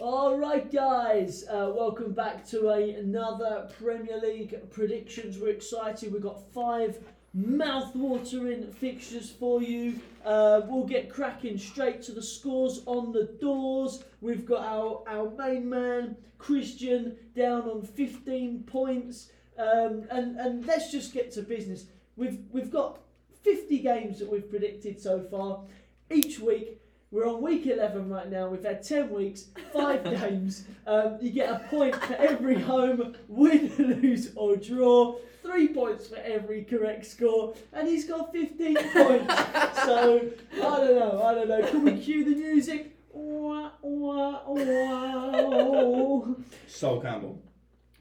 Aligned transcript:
All 0.00 0.38
right, 0.38 0.72
guys, 0.72 1.44
uh, 1.46 1.70
welcome 1.76 2.12
back 2.12 2.46
to 2.46 2.70
a, 2.70 2.94
another 2.94 3.68
Premier 3.78 4.18
League 4.18 4.58
predictions. 4.70 5.38
We're 5.38 5.50
excited. 5.50 6.10
We've 6.10 6.22
got 6.22 6.50
five 6.54 6.96
mouth-watering 7.34 8.72
fixtures 8.72 9.28
for 9.28 9.60
you. 9.60 10.00
Uh, 10.24 10.62
we'll 10.64 10.86
get 10.86 11.10
cracking 11.10 11.58
straight 11.58 12.00
to 12.04 12.12
the 12.12 12.22
scores 12.22 12.80
on 12.86 13.12
the 13.12 13.24
doors. 13.42 14.02
We've 14.22 14.46
got 14.46 14.64
our, 14.64 15.02
our 15.06 15.30
main 15.32 15.68
man 15.68 16.16
Christian 16.38 17.16
down 17.36 17.68
on 17.68 17.82
15 17.82 18.62
points, 18.62 19.30
um, 19.58 20.06
and 20.10 20.40
and 20.40 20.64
let's 20.64 20.90
just 20.90 21.12
get 21.12 21.30
to 21.32 21.42
business. 21.42 21.84
We've 22.16 22.38
we've 22.50 22.70
got 22.70 23.00
50 23.42 23.78
games 23.80 24.18
that 24.20 24.32
we've 24.32 24.48
predicted 24.48 24.98
so 24.98 25.20
far. 25.20 25.60
Each 26.10 26.40
week 26.40 26.79
we're 27.10 27.26
on 27.28 27.42
week 27.42 27.66
11 27.66 28.08
right 28.08 28.30
now. 28.30 28.48
We've 28.48 28.62
had 28.62 28.82
10 28.82 29.10
weeks, 29.10 29.46
five 29.72 30.04
games. 30.20 30.64
Um, 30.86 31.18
you 31.20 31.30
get 31.30 31.50
a 31.50 31.58
point 31.68 31.94
for 31.96 32.14
every 32.14 32.60
home, 32.60 33.16
win, 33.28 33.72
lose, 33.78 34.30
or 34.36 34.56
draw. 34.56 35.16
Three 35.42 35.68
points 35.68 36.06
for 36.06 36.18
every 36.18 36.64
correct 36.64 37.06
score. 37.06 37.54
And 37.72 37.88
he's 37.88 38.04
got 38.06 38.32
15 38.32 38.74
points. 38.92 39.34
so, 39.84 40.30
I 40.54 40.58
don't 40.58 40.94
know. 40.96 41.22
I 41.24 41.34
don't 41.34 41.48
know. 41.48 41.66
Can 41.68 41.84
we 41.84 41.98
cue 41.98 42.24
the 42.24 42.36
music? 42.36 42.96
Wah, 43.12 43.70
wah, 43.82 44.42
wah. 44.46 46.24
Sol 46.68 47.00
Campbell. 47.00 47.42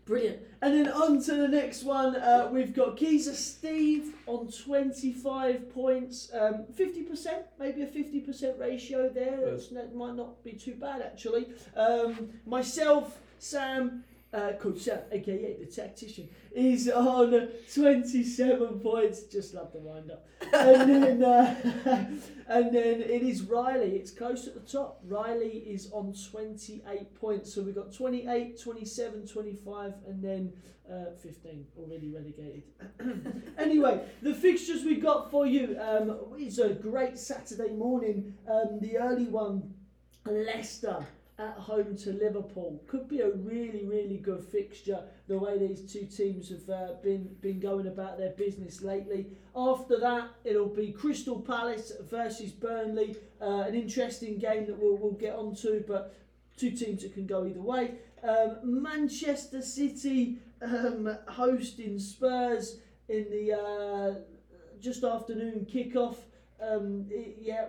Brilliant. 0.09 0.39
And 0.63 0.73
then 0.73 0.91
on 0.91 1.21
to 1.25 1.35
the 1.35 1.47
next 1.47 1.83
one. 1.83 2.15
Uh, 2.15 2.49
we've 2.51 2.73
got 2.73 2.97
Geezer 2.97 3.35
Steve 3.35 4.15
on 4.25 4.51
25 4.51 5.71
points. 5.71 6.31
Um, 6.33 6.65
50%, 6.75 7.43
maybe 7.59 7.83
a 7.83 7.85
50% 7.85 8.59
ratio 8.59 9.07
there. 9.07 9.39
That's, 9.51 9.67
that 9.67 9.93
might 9.93 10.15
not 10.15 10.43
be 10.43 10.53
too 10.53 10.73
bad, 10.73 11.03
actually. 11.03 11.49
Um, 11.77 12.31
myself, 12.47 13.19
Sam, 13.37 14.03
uh, 14.33 14.51
Sam, 14.77 14.99
aka 15.11 15.57
the 15.59 15.65
tactician, 15.65 16.29
is 16.51 16.89
on 16.89 17.49
27 17.73 18.79
points. 18.79 19.23
Just 19.23 19.53
love 19.53 19.71
the 19.73 19.79
wind 19.79 20.11
up. 20.11 20.27
And 20.53 21.03
then, 21.03 21.23
uh, 21.23 21.55
and 22.47 22.75
then 22.75 23.01
it 23.01 23.23
is 23.23 23.43
Riley. 23.43 23.95
It's 23.95 24.11
close 24.11 24.47
at 24.47 24.53
the 24.53 24.71
top. 24.71 25.01
Riley 25.07 25.63
is 25.67 25.89
on 25.91 26.13
28 26.31 27.15
points. 27.15 27.53
So 27.53 27.63
we've 27.63 27.75
got 27.75 27.91
28, 27.91 28.61
27, 28.61 29.27
25, 29.27 29.93
and 30.07 30.23
then 30.23 30.53
uh, 30.91 31.11
15 31.21 31.65
already 31.77 32.09
relegated. 32.09 32.63
anyway, 33.57 34.01
the 34.21 34.33
fixtures 34.33 34.83
we've 34.83 35.01
got 35.01 35.31
for 35.31 35.45
you 35.45 35.77
um, 35.79 36.17
is 36.37 36.59
a 36.59 36.69
great 36.69 37.17
Saturday 37.17 37.73
morning. 37.73 38.35
Um, 38.49 38.79
the 38.79 38.97
early 38.97 39.25
one, 39.25 39.73
Leicester 40.25 41.05
at 41.39 41.53
home 41.53 41.95
to 41.95 42.11
Liverpool. 42.11 42.83
Could 42.87 43.07
be 43.07 43.21
a 43.21 43.31
really 43.31 43.85
really 43.85 44.17
good 44.17 44.43
fixture 44.43 45.01
the 45.27 45.37
way 45.37 45.57
these 45.57 45.91
two 45.91 46.05
teams 46.05 46.49
have 46.49 46.69
uh, 46.69 46.93
been 47.01 47.35
been 47.41 47.59
going 47.59 47.87
about 47.87 48.17
their 48.17 48.31
business 48.31 48.81
lately. 48.81 49.27
After 49.55 49.99
that 49.99 50.29
it'll 50.43 50.67
be 50.67 50.91
Crystal 50.91 51.39
Palace 51.39 51.93
versus 52.09 52.51
Burnley 52.51 53.15
uh, 53.41 53.63
an 53.67 53.75
interesting 53.75 54.37
game 54.37 54.65
that 54.67 54.77
we'll, 54.77 54.97
we'll 54.97 55.13
get 55.13 55.33
onto 55.33 55.83
but 55.87 56.13
two 56.57 56.71
teams 56.71 57.03
that 57.03 57.13
can 57.13 57.25
go 57.25 57.45
either 57.45 57.61
way. 57.61 57.93
Um, 58.21 58.57
Manchester 58.63 59.61
City 59.61 60.39
um, 60.61 61.17
hosting 61.27 61.99
Spurs 61.99 62.79
in 63.07 63.29
the 63.31 63.53
uh, 63.53 64.19
just 64.81 65.03
afternoon 65.03 65.65
kickoff 65.71 66.17
um, 66.61 67.05
yeah, 67.39 67.67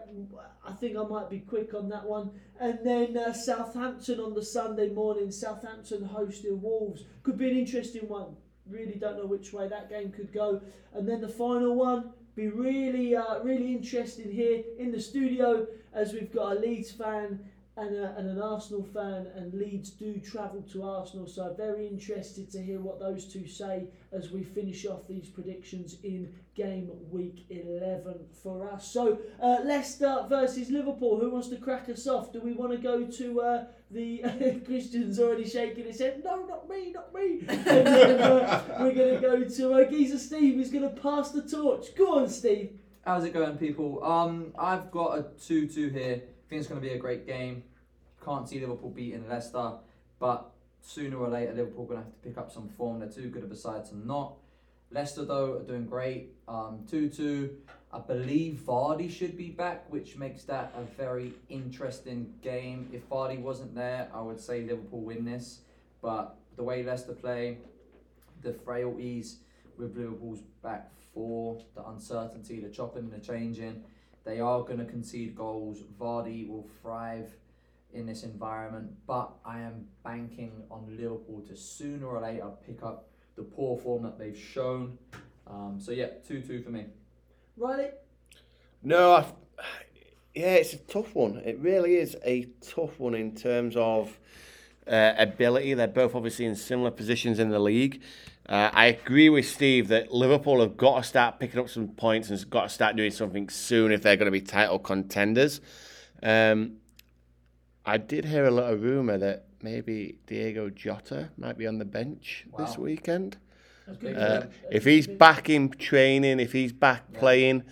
I 0.66 0.72
think 0.72 0.96
I 0.96 1.05
might 1.05 1.30
be 1.30 1.41
quick 1.41 1.74
on 1.74 1.88
that 1.91 2.05
one. 2.05 2.30
And 2.58 2.78
then 2.84 3.16
uh, 3.16 3.33
Southampton 3.33 4.20
on 4.20 4.34
the 4.34 4.44
Sunday 4.44 4.88
morning. 4.88 5.30
Southampton 5.30 6.05
hosting 6.05 6.60
Wolves 6.60 7.05
could 7.22 7.38
be 7.38 7.50
an 7.50 7.56
interesting 7.56 8.08
one. 8.08 8.36
Really 8.68 8.94
don't 8.94 9.16
know 9.16 9.27
which 9.27 9.52
way 9.52 9.68
that 9.68 9.88
game 9.88 10.12
could 10.12 10.33
go. 10.33 10.61
And 10.92 11.08
then 11.08 11.20
the 11.20 11.28
final 11.28 11.74
one 11.74 12.12
be 12.34 12.48
really, 12.48 13.17
uh, 13.17 13.40
really 13.42 13.73
interesting 13.73 14.30
here 14.30 14.62
in 14.78 14.92
the 14.92 15.01
studio 15.01 15.67
as 15.92 16.12
we've 16.12 16.33
got 16.33 16.57
a 16.57 16.61
Leeds 16.61 16.92
fan 16.92 17.40
and, 17.80 17.96
a, 17.96 18.14
and 18.18 18.29
an 18.29 18.41
Arsenal 18.41 18.85
fan, 18.85 19.27
and 19.35 19.55
Leeds 19.55 19.91
do 19.91 20.18
travel 20.18 20.63
to 20.73 20.83
Arsenal. 20.83 21.27
So 21.27 21.55
very 21.57 21.86
interested 21.86 22.51
to 22.52 22.63
hear 22.63 22.79
what 22.79 23.01
those 23.01 23.24
two 23.33 23.46
say 23.46 23.89
as 24.13 24.30
we 24.30 24.45
finish 24.45 24.85
off 24.86 25.08
these 25.08 25.29
predictions 25.29 25.96
in 26.02 26.33
game 26.55 26.90
week 27.11 27.46
11 27.48 28.17
for 28.42 28.70
us. 28.70 28.86
So 28.92 29.19
uh, 29.42 29.58
Leicester 29.64 30.27
versus 30.29 30.69
Liverpool. 30.70 31.19
Who 31.19 31.30
wants 31.30 31.48
to 31.48 31.57
crack 31.57 31.89
us 31.89 32.07
off? 32.07 32.33
Do 32.33 32.40
we 32.40 32.52
want 32.52 32.73
to 32.73 32.79
go 32.79 33.05
to 33.05 33.40
uh, 33.40 33.64
the 33.90 34.61
Christian's 34.67 35.19
already 35.19 35.48
shaking 35.48 35.86
his 35.86 36.01
head? 36.01 36.23
No, 36.23 36.45
not 36.45 36.69
me, 36.69 36.92
not 36.92 37.14
me. 37.14 37.40
and 37.48 38.20
uh, 38.20 38.63
we're 38.79 38.95
going 38.95 39.14
to 39.14 39.20
go 39.20 39.45
to 39.45 39.73
uh, 39.74 39.90
Geezer 39.90 40.19
Steve, 40.19 40.57
who's 40.57 40.70
going 40.70 40.95
to 40.95 41.01
pass 41.01 41.30
the 41.30 41.42
torch. 41.42 41.95
Go 41.96 42.19
on, 42.19 42.29
Steve. 42.29 42.73
How's 43.07 43.24
it 43.24 43.33
going, 43.33 43.57
people? 43.57 44.05
Um, 44.05 44.52
I've 44.58 44.90
got 44.90 45.19
a 45.19 45.27
2 45.46 45.67
2 45.67 45.89
here. 45.89 46.23
I 46.23 46.48
think 46.51 46.61
it's 46.61 46.67
going 46.67 46.80
to 46.80 46.86
be 46.86 46.92
a 46.92 46.98
great 46.98 47.27
game. 47.27 47.63
Can't 48.25 48.48
see 48.48 48.61
Liverpool 48.61 48.91
beating 48.91 49.29
Leicester, 49.29 49.73
but 50.19 50.51
sooner 50.83 51.17
or 51.17 51.29
later, 51.29 51.53
Liverpool 51.53 51.85
going 51.85 52.01
to 52.01 52.05
have 52.05 52.13
to 52.13 52.29
pick 52.29 52.39
up 52.39 52.53
some 52.53 52.69
form. 52.69 53.01
They're 53.01 53.08
too 53.08 53.29
good 53.29 53.45
of 53.45 53.51
a 53.51 53.57
side 53.57 53.85
to 53.86 53.97
not. 53.97 54.35
Leicester, 54.91 55.25
though, 55.25 55.58
are 55.58 55.63
doing 55.63 55.86
great. 55.86 56.35
Um, 56.48 56.85
2 56.91 57.08
2. 57.08 57.57
I 57.92 57.98
believe 57.98 58.61
Vardy 58.67 59.11
should 59.11 59.36
be 59.36 59.48
back, 59.48 59.85
which 59.91 60.17
makes 60.17 60.45
that 60.45 60.73
a 60.77 60.83
very 60.83 61.33
interesting 61.48 62.35
game. 62.42 62.89
If 62.92 63.08
Vardy 63.08 63.41
wasn't 63.41 63.75
there, 63.75 64.08
I 64.14 64.20
would 64.20 64.41
say 64.41 64.63
Liverpool 64.63 65.01
win 65.01 65.25
this. 65.25 65.61
But 66.01 66.37
the 66.57 66.63
way 66.63 66.83
Leicester 66.83 67.13
play, 67.13 67.58
the 68.42 68.52
frailties 68.52 69.39
with 69.77 69.97
Liverpool's 69.97 70.41
back 70.63 70.91
four, 71.14 71.61
the 71.75 71.87
uncertainty, 71.89 72.61
the 72.61 72.69
chopping, 72.69 73.05
and 73.05 73.13
the 73.13 73.19
changing, 73.19 73.83
they 74.25 74.41
are 74.41 74.61
going 74.63 74.79
to 74.79 74.85
concede 74.85 75.35
goals. 75.35 75.83
Vardy 75.98 76.48
will 76.48 76.69
thrive 76.83 77.33
in 77.92 78.06
this 78.06 78.23
environment, 78.23 78.90
but 79.06 79.33
I 79.45 79.61
am 79.61 79.86
banking 80.05 80.62
on 80.70 80.96
Liverpool 80.96 81.42
to 81.48 81.56
sooner 81.56 82.06
or 82.06 82.20
later 82.20 82.51
pick 82.67 82.83
up 82.83 83.08
the 83.36 83.42
poor 83.42 83.78
form 83.78 84.02
that 84.05 84.18
they've 84.18 84.39
shown. 84.39 84.98
Um, 85.46 85.78
so 85.80 85.92
yeah, 85.92 86.08
two 86.27 86.40
two 86.40 86.62
for 86.62 86.70
me. 86.70 86.86
Riley? 87.56 87.89
No, 88.83 89.14
I, 89.14 89.24
yeah, 90.34 90.55
it's 90.55 90.73
a 90.73 90.78
tough 90.78 91.14
one. 91.14 91.42
It 91.45 91.58
really 91.58 91.96
is 91.96 92.17
a 92.24 92.48
tough 92.61 92.98
one 92.98 93.14
in 93.14 93.34
terms 93.34 93.74
of 93.77 94.18
uh, 94.86 95.14
ability. 95.18 95.74
They're 95.74 95.89
both 95.89 96.14
obviously 96.14 96.46
in 96.46 96.55
similar 96.55 96.90
positions 96.90 97.39
in 97.39 97.51
the 97.51 97.58
league. 97.58 98.02
Uh, 98.48 98.70
I 98.72 98.86
agree 98.86 99.28
with 99.28 99.46
Steve 99.46 99.89
that 99.89 100.12
Liverpool 100.12 100.61
have 100.61 100.77
got 100.77 100.98
to 100.98 101.08
start 101.08 101.39
picking 101.39 101.61
up 101.61 101.68
some 101.68 101.89
points 101.89 102.30
and 102.30 102.51
got 102.51 102.64
to 102.64 102.68
start 102.68 102.96
doing 102.96 103.11
something 103.11 103.48
soon 103.48 103.92
if 103.92 104.02
they're 104.02 104.17
going 104.17 104.27
to 104.27 104.33
be 104.33 104.40
title 104.40 104.78
contenders. 104.78 105.61
Um, 106.22 106.78
I 107.85 107.96
did 107.98 108.24
hear 108.27 108.45
a 108.45 108.51
lot 108.51 108.73
of 108.73 108.83
rumour 108.83 109.18
that 109.18 109.45
maybe 109.63 110.17
Diego 110.27 110.70
Jota 110.70 111.30
might 111.36 111.57
be 111.57 111.67
on 111.67 111.79
the 111.79 111.85
bench 111.85 112.46
this 112.58 112.77
weekend. 112.77 113.36
That's 113.86 113.98
good. 113.98 114.17
Uh, 114.17 114.46
if 114.70 114.85
he's 114.85 115.07
back 115.07 115.48
in 115.48 115.70
training, 115.70 116.40
if 116.40 116.52
he's 116.52 116.73
back 116.73 117.13
playing, 117.13 117.64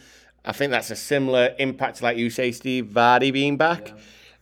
I 0.44 0.52
think 0.52 0.70
that's 0.70 0.90
a 0.90 0.96
similar 0.96 1.54
impact, 1.58 2.02
like 2.02 2.16
you 2.16 2.30
say, 2.30 2.52
Steve, 2.52 2.86
Vardy 2.86 3.32
being 3.32 3.56
back. 3.56 3.92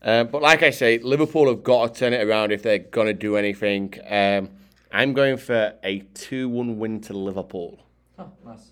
Uh, 0.01 0.25
but 0.25 0.41
like 0.41 0.63
I 0.63 0.71
say, 0.71 0.99
Liverpool 0.99 1.49
have 1.49 1.65
got 1.65 1.95
to 1.95 2.01
turn 2.01 2.13
it 2.13 2.27
around 2.27 2.53
if 2.53 2.63
they're 2.63 2.79
going 2.79 3.09
to 3.09 3.13
do 3.13 3.37
anything. 3.37 3.95
Um, 4.09 4.51
I'm 4.93 5.13
going 5.13 5.37
for 5.37 5.75
a 5.83 6.01
2 6.15 6.49
1 6.49 6.79
win 6.79 7.01
to 7.03 7.13
Liverpool. 7.13 7.81
Oh, 8.19 8.31
nice. 8.45 8.71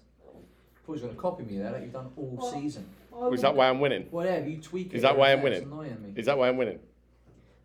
Thought 0.87 0.87
you 0.87 0.93
was 0.93 1.01
going 1.03 1.15
to 1.15 1.21
copy 1.21 1.43
me 1.45 1.59
there, 1.59 1.73
like 1.73 1.83
you've 1.83 1.93
done 1.93 2.11
all 2.17 2.53
season. 2.53 2.87
I 3.21 3.29
Is 3.29 3.41
that 3.43 3.53
would- 3.53 3.59
why 3.59 3.69
I'm 3.69 3.81
winning? 3.81 4.07
Whatever, 4.11 4.49
you 4.49 4.59
tweak 4.61 4.93
it. 4.93 4.97
Is 4.97 5.03
that 5.03 5.17
why 5.17 5.33
I'm 5.33 5.43
there, 5.43 5.53
it's 5.53 5.65
winning? 5.67 5.73
annoying 5.73 6.03
me. 6.03 6.13
Is 6.17 6.27
that 6.27 6.37
why 6.39 6.49
I'm 6.49 6.57
winning? 6.57 6.79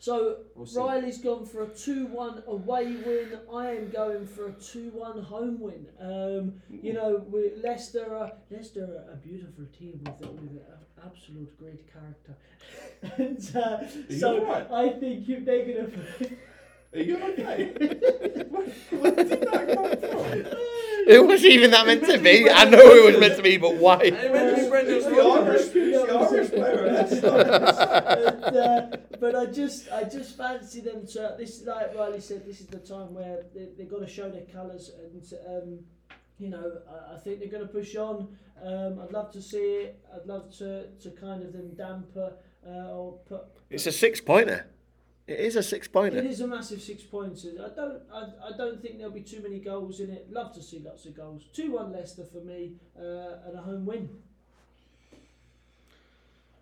So 0.01 0.37
We'll 0.55 0.65
see. 0.65 0.79
Riley's 0.79 1.17
gone 1.17 1.45
for 1.45 1.63
a 1.63 1.67
2 1.67 2.05
1 2.07 2.43
away 2.47 2.85
win. 3.05 3.37
I 3.53 3.71
am 3.71 3.89
going 3.89 4.25
for 4.27 4.47
a 4.47 4.51
2 4.53 4.91
1 4.91 5.23
home 5.23 5.59
win. 5.59 5.87
Um, 5.99 6.53
you 6.69 6.93
know, 6.93 7.25
we, 7.29 7.51
Leicester, 7.61 8.15
are, 8.15 8.31
Leicester 8.49 8.83
are 8.83 9.13
a 9.13 9.17
beautiful 9.17 9.65
team 9.77 9.99
with, 10.05 10.25
a- 10.25 10.31
with 10.31 10.51
an 10.51 10.61
absolute 11.05 11.57
great 11.57 11.83
character. 11.91 12.37
and 13.17 13.55
uh, 13.55 13.79
you 14.09 14.17
so 14.19 14.39
alright? 14.45 14.71
I 14.71 14.89
think 14.99 15.27
if 15.27 15.43
they're 15.45 15.65
going 15.65 15.91
to. 16.19 16.37
Are 16.91 16.99
you 17.03 17.17
okay? 17.23 17.71
where, 18.49 18.63
where 19.01 19.11
did 19.15 19.41
that 19.41 19.75
come 19.75 19.97
from? 19.97 20.59
It 21.07 21.25
wasn't 21.25 21.53
even 21.53 21.71
that 21.71 21.87
meant 21.87 22.05
to 22.05 22.19
be. 22.19 22.47
I 22.47 22.65
know 22.65 22.77
it 22.79 23.03
was 23.13 23.19
meant 23.19 23.35
to 23.37 23.41
be, 23.41 23.57
but 23.57 23.75
why? 23.77 23.97
It's 24.89 25.05
the 25.05 25.21
Irish, 25.21 25.61
it's 25.61 25.73
the 25.73 26.17
Irish 26.17 26.49
player. 26.49 26.91
That's 26.91 27.11
and, 27.11 28.57
uh, 28.57 28.97
but 29.19 29.35
I 29.35 29.45
just, 29.45 29.91
I 29.91 30.03
just 30.03 30.37
fancy 30.37 30.81
them 30.81 31.05
to. 31.07 31.35
This, 31.37 31.63
like 31.65 31.95
Riley 31.95 32.21
said, 32.21 32.45
this 32.45 32.59
is 32.61 32.67
the 32.67 32.79
time 32.79 33.13
where 33.13 33.45
they 33.53 33.69
they 33.77 33.85
got 33.85 33.99
to 33.99 34.07
show 34.07 34.29
their 34.29 34.45
colours, 34.45 34.91
and 35.01 35.23
um, 35.47 35.79
you 36.37 36.49
know, 36.49 36.81
I, 36.89 37.15
I 37.15 37.17
think 37.17 37.39
they're 37.39 37.49
going 37.49 37.67
to 37.67 37.73
push 37.73 37.95
on. 37.95 38.29
Um, 38.63 38.99
I'd 39.01 39.13
love 39.13 39.31
to 39.33 39.41
see 39.41 39.57
it. 39.57 39.99
I'd 40.13 40.25
love 40.25 40.55
to, 40.57 40.87
to 40.87 41.11
kind 41.11 41.43
of 41.43 41.53
then 41.53 41.75
damper 41.75 42.33
uh, 42.65 42.91
or 42.91 43.19
put. 43.27 43.41
It's 43.69 43.85
a 43.85 43.91
six 43.91 44.19
pointer. 44.19 44.67
It 45.27 45.39
is 45.41 45.55
a 45.55 45.61
six 45.61 45.87
pointer. 45.87 46.17
It 46.17 46.25
is 46.25 46.41
a 46.41 46.47
massive 46.47 46.81
six 46.81 47.03
pointer. 47.03 47.49
I 47.63 47.75
don't. 47.75 48.01
I, 48.11 48.21
I 48.47 48.57
don't 48.57 48.81
think 48.81 48.97
there'll 48.97 49.13
be 49.13 49.21
too 49.21 49.41
many 49.43 49.59
goals 49.59 49.99
in 49.99 50.09
it. 50.09 50.27
Love 50.31 50.53
to 50.55 50.63
see 50.63 50.79
lots 50.79 51.05
of 51.05 51.15
goals. 51.15 51.43
Two 51.53 51.73
one 51.73 51.91
Leicester 51.91 52.25
for 52.25 52.41
me, 52.41 52.73
uh, 52.97 53.47
and 53.47 53.57
a 53.57 53.61
home 53.61 53.85
win. 53.85 54.09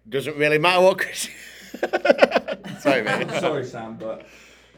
Doesn't 0.10 0.38
really 0.38 0.58
matter 0.58 0.82
what 0.84 1.00
Chris. 1.00 1.30
Sorry, 2.80 3.02
mate. 3.04 3.30
Sorry, 3.40 3.66
Sam, 3.66 3.98
but 3.98 4.26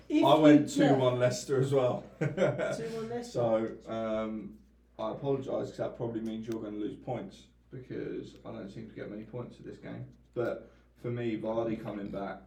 If 0.07 0.23
I 0.25 0.35
went 0.35 0.75
you- 0.75 0.83
yeah, 0.83 0.89
2 0.89 0.95
1 0.95 1.19
Leicester 1.19 1.61
as 1.61 1.71
well. 1.73 2.03
Two 2.19 2.25
one 2.27 3.09
Leicester. 3.09 3.31
so 3.31 3.67
um, 3.87 4.53
I 4.97 5.11
apologise 5.11 5.45
because 5.69 5.77
that 5.77 5.97
probably 5.97 6.21
means 6.21 6.47
you're 6.47 6.61
going 6.61 6.73
to 6.73 6.79
lose 6.79 6.95
points 6.95 7.43
because 7.71 8.35
I 8.45 8.51
don't 8.51 8.69
seem 8.69 8.87
to 8.89 8.95
get 8.95 9.09
many 9.11 9.23
points 9.23 9.57
at 9.59 9.65
this 9.65 9.77
game. 9.77 10.05
But 10.33 10.71
for 11.01 11.11
me, 11.11 11.37
Vardy 11.39 11.81
coming 11.81 12.09
back 12.09 12.41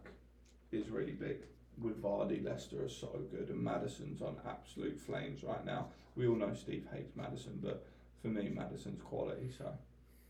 is 0.71 0.89
really 0.89 1.13
big. 1.13 1.37
With 1.81 2.01
Vardy, 2.03 2.43
Leicester 2.43 2.83
are 2.83 2.89
so 2.89 3.21
good, 3.31 3.49
and 3.49 3.63
Maddison's 3.63 4.21
on 4.21 4.35
absolute 4.47 4.99
flames 4.99 5.43
right 5.43 5.65
now. 5.65 5.87
We 6.15 6.27
all 6.27 6.35
know 6.35 6.53
Steve 6.53 6.85
hates 6.93 7.15
Maddison, 7.15 7.59
but 7.63 7.87
for 8.21 8.27
me, 8.27 8.49
Maddison's 8.53 9.01
quality. 9.01 9.49
So 9.57 9.71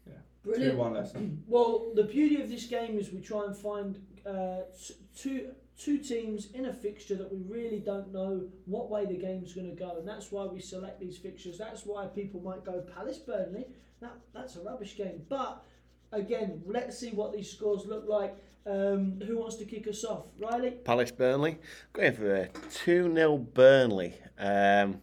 two 0.05 0.11
Brilliant. 0.49 0.77
one 0.77 0.93
Leicester. 0.93 1.19
Well, 1.47 1.91
the 1.95 2.03
beauty 2.03 2.41
of 2.41 2.49
this 2.49 2.65
game 2.65 2.97
is 2.97 3.11
we 3.11 3.21
try 3.21 3.45
and 3.45 3.55
find 3.55 3.99
uh, 4.25 4.61
t- 4.87 4.95
two 5.15 5.51
two 5.77 5.97
teams 5.97 6.51
in 6.53 6.65
a 6.65 6.73
fixture 6.73 7.15
that 7.15 7.31
we 7.31 7.39
really 7.47 7.79
don't 7.79 8.13
know 8.13 8.43
what 8.65 8.89
way 8.89 9.05
the 9.05 9.17
game's 9.17 9.53
going 9.53 9.69
to 9.69 9.75
go, 9.75 9.97
and 9.97 10.07
that's 10.07 10.31
why 10.31 10.45
we 10.45 10.59
select 10.59 10.99
these 10.99 11.17
fixtures. 11.17 11.57
That's 11.57 11.85
why 11.85 12.05
people 12.07 12.41
might 12.41 12.63
go 12.63 12.81
Palace 12.95 13.17
Burnley. 13.17 13.65
That 14.01 14.13
that's 14.33 14.55
a 14.55 14.61
rubbish 14.61 14.97
game, 14.97 15.21
but 15.29 15.63
again, 16.11 16.61
let's 16.65 16.97
see 16.97 17.11
what 17.11 17.33
these 17.33 17.51
scores 17.51 17.85
look 17.85 18.05
like. 18.07 18.35
Um, 18.65 19.19
who 19.27 19.37
wants 19.37 19.57
to 19.57 19.65
kick 19.65 19.87
us 19.89 20.05
off, 20.05 20.25
Riley? 20.39 20.71
Palace 20.71 21.11
Burnley. 21.11 21.57
Going 21.91 22.13
for 22.13 22.33
a 22.33 22.49
2 22.71 23.13
0 23.13 23.37
Burnley. 23.37 24.13
Um, 24.39 25.01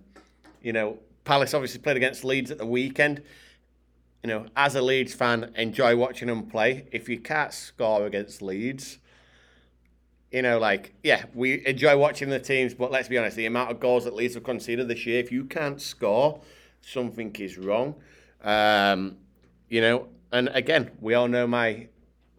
you 0.62 0.73
know, 0.73 0.99
Palace 1.25 1.53
obviously 1.53 1.81
played 1.81 1.99
against 1.99 2.25
Leeds 2.25 2.50
at 2.50 2.56
the 2.56 2.67
weekend. 2.67 3.23
You 4.22 4.28
know, 4.28 4.46
as 4.55 4.75
a 4.75 4.82
Leeds 4.82 5.14
fan, 5.14 5.52
enjoy 5.56 5.96
watching 5.96 6.28
them 6.28 6.46
play. 6.46 6.87
If 6.93 7.08
you 7.08 7.19
can't 7.20 7.52
score 7.52 8.06
against 8.06 8.43
Leeds, 8.43 8.99
you 10.31 10.43
know, 10.43 10.58
like, 10.58 10.94
yeah, 11.02 11.25
we 11.34 11.67
enjoy 11.67 11.96
watching 11.96 12.28
the 12.28 12.38
teams, 12.38 12.75
but 12.75 12.90
let's 12.90 13.08
be 13.08 13.19
honest, 13.19 13.37
the 13.37 13.46
amount 13.46 13.70
of 13.70 13.81
goals 13.81 14.05
that 14.05 14.14
Leeds 14.14 14.34
have 14.34 14.44
conceded 14.44 14.88
this 14.88 15.06
year, 15.06 15.19
if 15.19 15.32
you 15.32 15.44
can't 15.44 15.81
score, 15.81 16.40
something 16.82 17.34
is 17.37 17.58
wrong. 17.58 17.94
Um, 18.43 19.17
you 19.69 19.81
know, 19.81 20.08
and 20.32 20.49
again, 20.52 20.90
we 21.00 21.14
all 21.14 21.28
know 21.28 21.46
my 21.46 21.88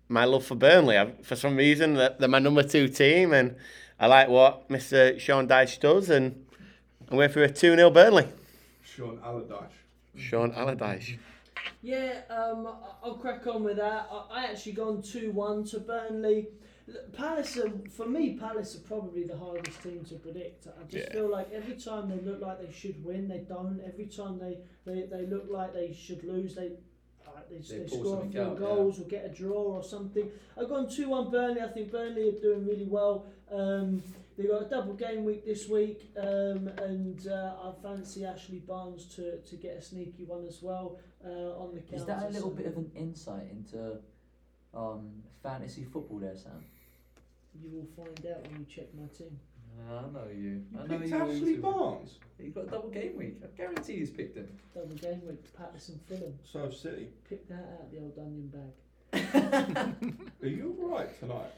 my 0.08 0.26
love 0.26 0.46
for 0.46 0.56
Burnley. 0.56 0.98
I, 0.98 1.14
for 1.24 1.36
some 1.36 1.56
reason, 1.56 1.94
they're, 1.96 2.16
they're 2.20 2.30
my 2.30 2.40
number 2.40 2.64
two 2.64 2.90
team, 2.90 3.34
and 3.34 3.56
I 4.00 4.08
like 4.08 4.30
what 4.30 4.68
Mr. 4.68 5.20
Sean 5.20 5.48
Dyche 5.48 5.80
does, 5.80 6.10
and 6.10 6.46
I'm 7.10 7.18
going 7.18 7.30
for 7.30 7.44
a 7.44 7.50
2 7.50 7.76
0 7.76 7.90
Burnley. 7.92 8.28
Sean 8.84 9.20
Allardyce. 9.24 9.72
Sean 10.16 10.52
Allardyce. 10.54 11.18
Yeah, 11.82 12.22
um, 12.30 12.68
I'll 13.04 13.16
crack 13.16 13.46
on 13.48 13.64
with 13.64 13.78
that. 13.78 14.08
I, 14.12 14.26
I 14.32 14.46
actually 14.46 14.74
gone 14.74 15.02
two 15.02 15.32
one 15.32 15.64
to 15.66 15.80
Burnley. 15.80 16.48
Palace, 17.14 17.58
are, 17.58 17.72
for 17.90 18.06
me, 18.06 18.34
Palace 18.38 18.76
are 18.76 18.80
probably 18.80 19.24
the 19.24 19.38
hardest 19.38 19.82
team 19.82 20.04
to 20.10 20.16
predict. 20.16 20.68
I 20.68 20.84
just 20.84 21.08
Yeah. 21.08 21.14
feel 21.14 21.30
like 21.30 21.52
every 21.54 21.76
time 21.76 22.10
they 22.10 22.20
look 22.20 22.42
like 22.42 22.60
they 22.66 22.72
should 22.72 23.04
win, 23.04 23.28
they 23.28 23.40
don't. 23.40 23.82
Every 23.86 24.08
time 24.08 24.40
they, 24.40 24.58
they, 24.86 25.04
they 25.06 25.26
look 25.26 25.46
like 25.50 25.74
they 25.74 25.94
should 25.94 26.24
lose, 26.24 26.56
they 26.56 26.74
uh, 27.26 27.40
they, 27.50 27.60
They 27.60 27.80
they, 27.80 27.88
score 27.88 28.24
a 28.24 28.28
few 28.28 28.42
out, 28.42 28.54
yeah. 28.54 28.60
goals 28.60 29.00
or 29.00 29.04
get 29.06 29.26
a 29.26 29.30
draw 29.30 29.62
or 29.78 29.84
something. 29.84 30.30
I've 30.58 30.68
gone 30.68 30.90
two 30.90 31.10
one 31.10 31.32
Burnley. 31.32 31.62
I 31.62 31.70
think 31.70 31.92
Burnley 31.92 32.30
are 32.30 32.40
doing 32.42 32.66
really 32.68 32.86
well. 32.88 33.26
Um, 33.52 34.04
they 34.42 34.48
got 34.48 34.64
a 34.64 34.70
double 34.70 34.94
game 34.94 35.24
week 35.24 35.46
this 35.46 35.68
week, 35.70 36.12
um, 36.18 36.68
and 36.78 37.28
uh, 37.28 37.54
I 37.64 37.72
fancy 37.82 38.26
Ashley 38.26 38.60
Barnes 38.60 39.06
to, 39.16 39.38
to 39.42 39.56
get 39.56 39.78
a 39.78 39.82
sneaky 39.82 40.24
one 40.26 40.46
as 40.48 40.62
well 40.62 41.00
uh, 41.26 41.30
on 41.62 41.74
the 41.76 41.96
Is 41.96 42.06
that 42.06 42.24
a 42.24 42.28
little 42.30 42.50
so- 42.50 42.56
bit 42.56 42.66
of 42.68 42.78
an 42.78 42.92
insight 42.96 43.48
into 43.52 43.98
um, 44.74 45.12
fantasy 45.44 45.84
football 45.84 46.20
there, 46.20 46.36
Sam? 46.36 46.64
You 47.62 47.70
will 47.70 47.88
find 48.06 48.26
out 48.34 48.48
when 48.50 48.60
you 48.62 48.66
check 48.66 48.86
my 48.98 49.08
team. 49.18 49.38
I 49.90 50.02
know 50.14 50.28
you. 50.34 50.64
I 50.78 50.84
You 50.84 50.88
know 50.90 50.98
picked 51.00 51.10
you. 51.12 51.18
Ashley 51.18 51.56
too. 51.56 51.62
Barnes. 51.62 52.18
He 52.38 52.50
got 52.50 52.66
a 52.66 52.68
double 52.68 52.90
game 52.90 53.18
week. 53.18 53.42
I 53.44 53.48
guarantee 53.58 53.98
he's 54.00 54.10
picked 54.10 54.36
him. 54.38 54.48
Double 54.74 54.96
game 54.96 55.22
week, 55.28 55.54
Patterson 55.58 56.00
Fulham. 56.08 56.34
So 56.44 56.70
City. 56.70 57.08
Pick 57.28 57.48
that 57.50 57.80
out 57.80 57.92
the 57.92 58.00
old 58.00 58.18
onion 58.18 58.52
bag. 58.54 58.74
Are 60.44 60.48
you 60.48 60.78
alright 60.82 61.18
tonight? 61.20 61.52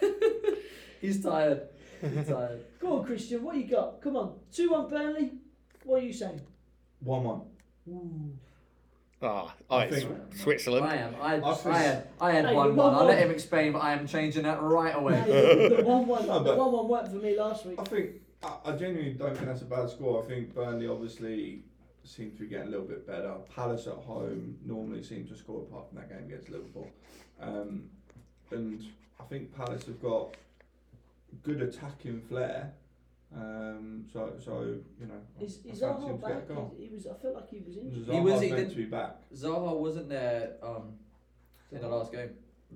He's 1.00 1.22
tired. 1.22 1.68
He's 2.00 2.26
tired. 2.28 2.64
Go 2.80 2.98
on, 2.98 3.04
Christian. 3.04 3.42
What 3.42 3.56
you 3.56 3.64
got? 3.64 4.00
Come 4.00 4.16
on. 4.16 4.34
Two 4.52 4.70
one 4.70 4.88
Burnley. 4.88 5.32
What 5.84 6.02
are 6.02 6.06
you 6.06 6.12
saying? 6.12 6.40
1 7.00 7.22
1. 7.24 7.40
Ooh. 7.90 8.32
Oh, 9.22 9.52
oh 9.70 9.76
I 9.76 9.84
it's 9.84 9.96
think- 9.96 10.34
Switzerland. 10.36 10.86
I 10.86 10.96
am. 10.96 11.14
I, 11.20 11.34
I 11.36 11.50
I, 11.50 11.54
think- 11.54 11.76
had, 11.76 12.08
I 12.20 12.32
had 12.32 12.46
Hey, 12.46 12.54
one 12.54 12.74
one. 12.76 12.94
I'll 12.94 13.04
let 13.04 13.18
him 13.18 13.30
explain, 13.30 13.72
but 13.72 13.80
I 13.80 13.92
am 13.92 14.06
changing 14.06 14.42
that 14.44 14.60
right 14.62 14.94
away. 14.94 15.14
Hey, 15.20 15.68
the 15.76 15.82
one 15.84 16.06
one. 16.06 16.26
No, 16.26 16.38
the 16.38 16.44
but- 16.50 16.58
one 16.58 16.72
one 16.72 16.88
worked 16.88 17.08
for 17.08 17.16
me 17.16 17.38
last 17.38 17.66
week. 17.66 17.78
I 17.78 17.84
think, 17.84 18.10
I, 18.42 18.56
I 18.66 18.72
genuinely 18.72 19.12
don't 19.12 19.34
think 19.34 19.46
that's 19.46 19.62
a 19.62 19.66
bad 19.66 19.88
score. 19.90 20.22
I 20.22 20.26
think 20.26 20.54
Burnley 20.54 20.88
obviously 20.88 21.64
seem 22.02 22.32
to 22.32 22.40
be 22.40 22.46
getting 22.46 22.66
a 22.68 22.70
little 22.70 22.86
bit 22.86 23.06
better. 23.06 23.34
Palace 23.54 23.86
at 23.86 23.94
home 23.94 24.56
normally 24.64 25.02
seem 25.02 25.26
to 25.26 25.34
score 25.36 25.62
apart 25.62 25.88
from 25.88 25.98
that 25.98 26.08
game 26.10 26.26
against 26.26 26.50
Liverpool. 26.50 26.88
Um, 27.40 27.84
and 28.50 28.82
I 29.20 29.24
think 29.24 29.54
Palace 29.54 29.86
have 29.86 30.00
got 30.02 30.36
good 31.42 31.62
attacking 31.62 32.20
flair. 32.22 32.72
Um, 33.34 34.04
so, 34.12 34.32
so 34.42 34.76
you 35.00 35.06
know, 35.06 35.14
I- 35.40 35.44
Is 35.44 35.58
I 35.66 35.70
is 35.72 35.80
Zaha 35.80 36.00
to 36.00 36.26
get 36.28 36.36
a 36.36 36.54
back? 36.54 36.70
He, 36.76 36.86
he 36.86 36.94
was. 36.94 37.06
I 37.06 37.14
felt 37.14 37.34
like 37.34 37.48
he 37.50 37.58
was 37.60 37.76
injured. 37.76 38.14
He 38.14 38.20
was- 38.20 38.40
he 38.40 38.50
meant 38.50 38.68
did- 38.68 38.70
to 38.70 38.76
be 38.76 38.84
back. 38.84 39.16
Zaha 39.34 39.76
wasn't 39.76 40.08
there 40.08 40.52
um, 40.62 40.92
in 41.72 41.80
the 41.80 41.88
last 41.88 42.12
game. 42.12 42.30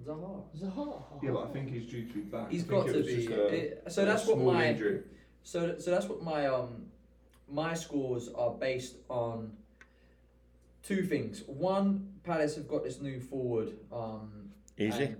Zaha. 0.05 0.43
Zaha. 0.57 1.03
Yeah, 1.23 1.31
but 1.33 1.45
I 1.49 1.53
think 1.53 1.71
he's 1.71 1.87
due 1.87 2.07
to 2.07 2.15
be 2.15 2.21
back. 2.23 2.51
He's 2.51 2.65
I 2.65 2.67
think 2.67 2.87
got 2.87 2.93
to 2.93 3.03
be. 3.05 3.27
a- 3.33 3.47
It- 3.49 3.85
so 3.93 4.05
that's 4.05 4.27
what 4.27 4.39
my 4.39 4.69
injury. 4.71 5.03
so 5.43 5.79
so 5.79 5.91
that's 5.91 6.07
what 6.07 6.23
my 6.23 6.47
um 6.47 6.87
my 7.49 7.75
scores 7.75 8.29
are 8.31 8.55
based 8.55 8.97
on. 9.09 9.53
Two 10.83 11.05
things. 11.05 11.43
One, 11.47 12.15
Palace 12.25 12.55
have 12.57 12.67
got 12.69 12.83
this 12.85 13.01
new 13.01 13.21
forward. 13.21 13.77
Um, 13.93 14.51
Easy, 14.79 15.05
and- 15.05 15.17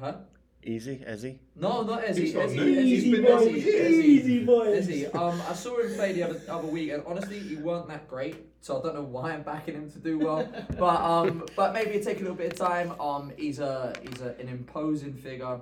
huh? 0.00 0.16
Easy, 0.64 1.04
Ezzy. 1.08 1.38
No, 1.56 1.82
not 1.82 2.02
Ezzy. 2.04 2.18
He's 2.18 2.34
not 2.34 2.44
Ezzy, 2.44 2.56
new. 2.56 2.76
Ezzy, 2.76 2.84
Easy 2.84 3.10
been 3.12 3.22
boys. 3.24 3.44
there 3.44 3.52
for 3.52 3.56
years. 3.58 3.92
Easy 4.04 4.44
boys. 4.44 4.88
Ezzy. 4.88 5.14
Um, 5.14 5.40
I 5.48 5.54
saw 5.54 5.78
him 5.80 5.94
play 5.94 6.12
the 6.12 6.22
other 6.24 6.40
other 6.48 6.66
week, 6.68 6.90
and 6.92 7.02
honestly, 7.06 7.38
he 7.38 7.56
weren't 7.56 7.88
that 7.88 8.08
great. 8.08 8.36
So 8.60 8.78
I 8.78 8.82
don't 8.82 8.94
know 8.94 9.02
why 9.02 9.32
I'm 9.32 9.42
backing 9.42 9.74
him 9.74 9.90
to 9.90 9.98
do 9.98 10.18
well. 10.18 10.48
but 10.78 11.00
um, 11.00 11.44
but 11.56 11.72
maybe 11.72 11.90
it 11.92 12.02
take 12.04 12.18
a 12.18 12.20
little 12.20 12.36
bit 12.36 12.52
of 12.52 12.58
time. 12.58 12.92
Um, 13.00 13.32
he's 13.36 13.58
a 13.60 13.92
he's 14.02 14.20
a, 14.20 14.34
an 14.40 14.48
imposing 14.48 15.14
figure. 15.14 15.60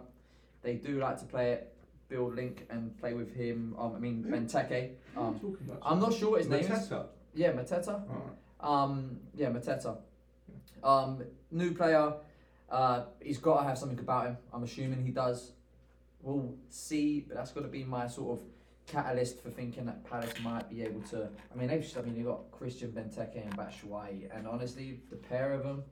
They 0.63 0.75
do 0.75 0.99
like 1.01 1.19
to 1.19 1.25
play 1.25 1.53
it, 1.53 1.75
build 2.09 2.37
link 2.37 2.67
and 2.71 2.97
play 3.01 3.15
with 3.15 3.35
him. 3.35 3.75
Um, 3.79 3.95
I 3.97 3.99
mean 3.99 4.25
Benteke. 4.29 4.91
Who 5.15 5.21
are 5.21 5.25
you 5.25 5.29
Um, 5.29 5.35
talking 5.41 5.57
about? 5.69 5.79
I'm 5.83 5.99
not 6.01 6.15
sure 6.15 6.31
what 6.31 6.41
his 6.41 6.49
name 6.49 6.61
is. 6.61 6.69
Mateta? 6.69 7.07
Yeah, 7.35 7.53
Mateta. 7.53 7.89
Alright. 8.09 8.33
Um, 8.61 9.17
yeah, 9.35 9.51
Mateta. 9.51 9.97
Um, 10.85 11.23
new 11.51 11.73
player. 11.75 12.13
Uh, 12.73 13.05
he's 13.21 13.39
got 13.39 13.61
to 13.61 13.69
have 13.69 13.77
something 13.77 13.99
about 13.99 14.27
him. 14.27 14.37
I'm 14.53 14.65
assuming 14.65 15.05
he 15.05 15.13
does. 15.13 15.53
We'll 16.23 16.55
see, 16.71 17.21
but 17.21 17.37
that's 17.37 17.51
got 17.51 17.63
to 17.63 17.69
be 17.69 17.85
my 17.85 18.07
sort 18.07 18.39
of 18.39 18.45
catalyst 18.87 19.43
for 19.43 19.51
thinking 19.51 19.85
that 19.87 20.09
Palace 20.09 20.33
might 20.43 20.71
be 20.71 20.83
able 20.83 21.03
to. 21.11 21.29
I 21.53 21.59
mean, 21.59 21.69
they've. 21.69 21.87
I 21.99 22.01
mean, 22.01 22.17
you've 22.17 22.27
got 22.27 22.51
Christian 22.51 22.91
Benteke 22.91 23.45
and 23.45 23.57
Batshuayi, 23.57 24.35
and 24.35 24.47
honestly, 24.47 25.01
the 25.11 25.17
pair 25.17 25.53
of 25.53 25.65
them, 25.65 25.83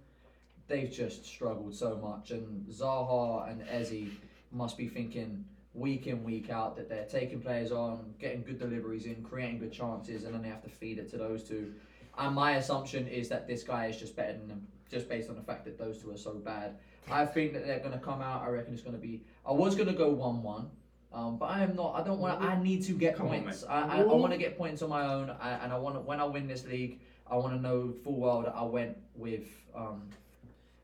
they've 0.69 0.91
just 0.91 1.27
struggled 1.27 1.75
so 1.75 1.99
much. 1.99 2.31
And 2.31 2.67
Zaha 2.69 3.51
and 3.51 3.61
Ezzy 3.67 4.13
must 4.51 4.79
be 4.79 4.89
thinking 4.89 5.45
week 5.75 6.07
in 6.07 6.25
week 6.25 6.49
out 6.49 6.77
that 6.77 6.89
they're 6.89 7.05
taking 7.05 7.41
players 7.41 7.73
on, 7.73 8.15
getting 8.19 8.43
good 8.43 8.59
deliveries 8.59 9.05
in, 9.05 9.23
creating 9.23 9.59
good 9.59 9.73
chances, 9.73 10.25
and 10.25 10.35
then 10.35 10.43
they 10.43 10.49
have 10.49 10.63
to 10.63 10.71
feed 10.71 10.99
it 10.99 11.11
to 11.11 11.19
those 11.19 11.45
two. 11.45 11.75
And 12.21 12.35
my 12.35 12.57
assumption 12.57 13.09
is 13.09 13.31
that 13.31 13.49
this 13.49 13.63
guy 13.63 13.87
is 13.87 13.97
just 13.97 14.15
better 14.15 14.35
than 14.35 14.47
them, 14.47 14.67
just 14.91 15.09
based 15.09 15.31
on 15.31 15.37
the 15.37 15.43
fact 15.43 15.65
that 15.65 15.79
those 15.79 15.97
two 15.97 16.11
are 16.11 16.19
so 16.19 16.35
bad. 16.35 16.77
I 17.11 17.25
think 17.25 17.55
that 17.55 17.67
they're 17.67 17.81
going 17.81 17.93
to 17.93 17.99
come 17.99 18.21
out. 18.21 18.43
I 18.43 18.49
reckon 18.51 18.75
it's 18.75 18.83
going 18.83 18.95
to 18.95 19.01
be. 19.01 19.23
I 19.45 19.53
was 19.53 19.75
going 19.75 19.89
to 19.89 19.95
go 19.95 20.11
one-one, 20.11 20.69
um, 21.15 21.39
but 21.39 21.47
I 21.47 21.63
am 21.63 21.75
not. 21.75 21.95
I 21.99 22.05
don't 22.05 22.19
want. 22.19 22.43
I 22.43 22.63
need 22.63 22.85
to 22.85 22.93
get 22.93 23.17
Come 23.17 23.29
on, 23.29 23.43
points. 23.43 23.65
I, 23.67 23.81
I, 23.81 24.01
I 24.01 24.05
want 24.05 24.33
to 24.33 24.39
get 24.39 24.59
points 24.59 24.83
on 24.83 24.91
my 24.91 25.07
own, 25.07 25.35
I, 25.41 25.53
and 25.65 25.73
I 25.73 25.79
want. 25.79 26.05
When 26.05 26.21
I 26.21 26.25
win 26.25 26.47
this 26.47 26.67
league, 26.67 27.01
I 27.27 27.37
want 27.37 27.55
to 27.55 27.61
know 27.61 27.95
full 28.05 28.21
well 28.21 28.43
that 28.43 28.55
I 28.55 28.65
went 28.65 28.99
with 29.15 29.49
um, 29.75 30.03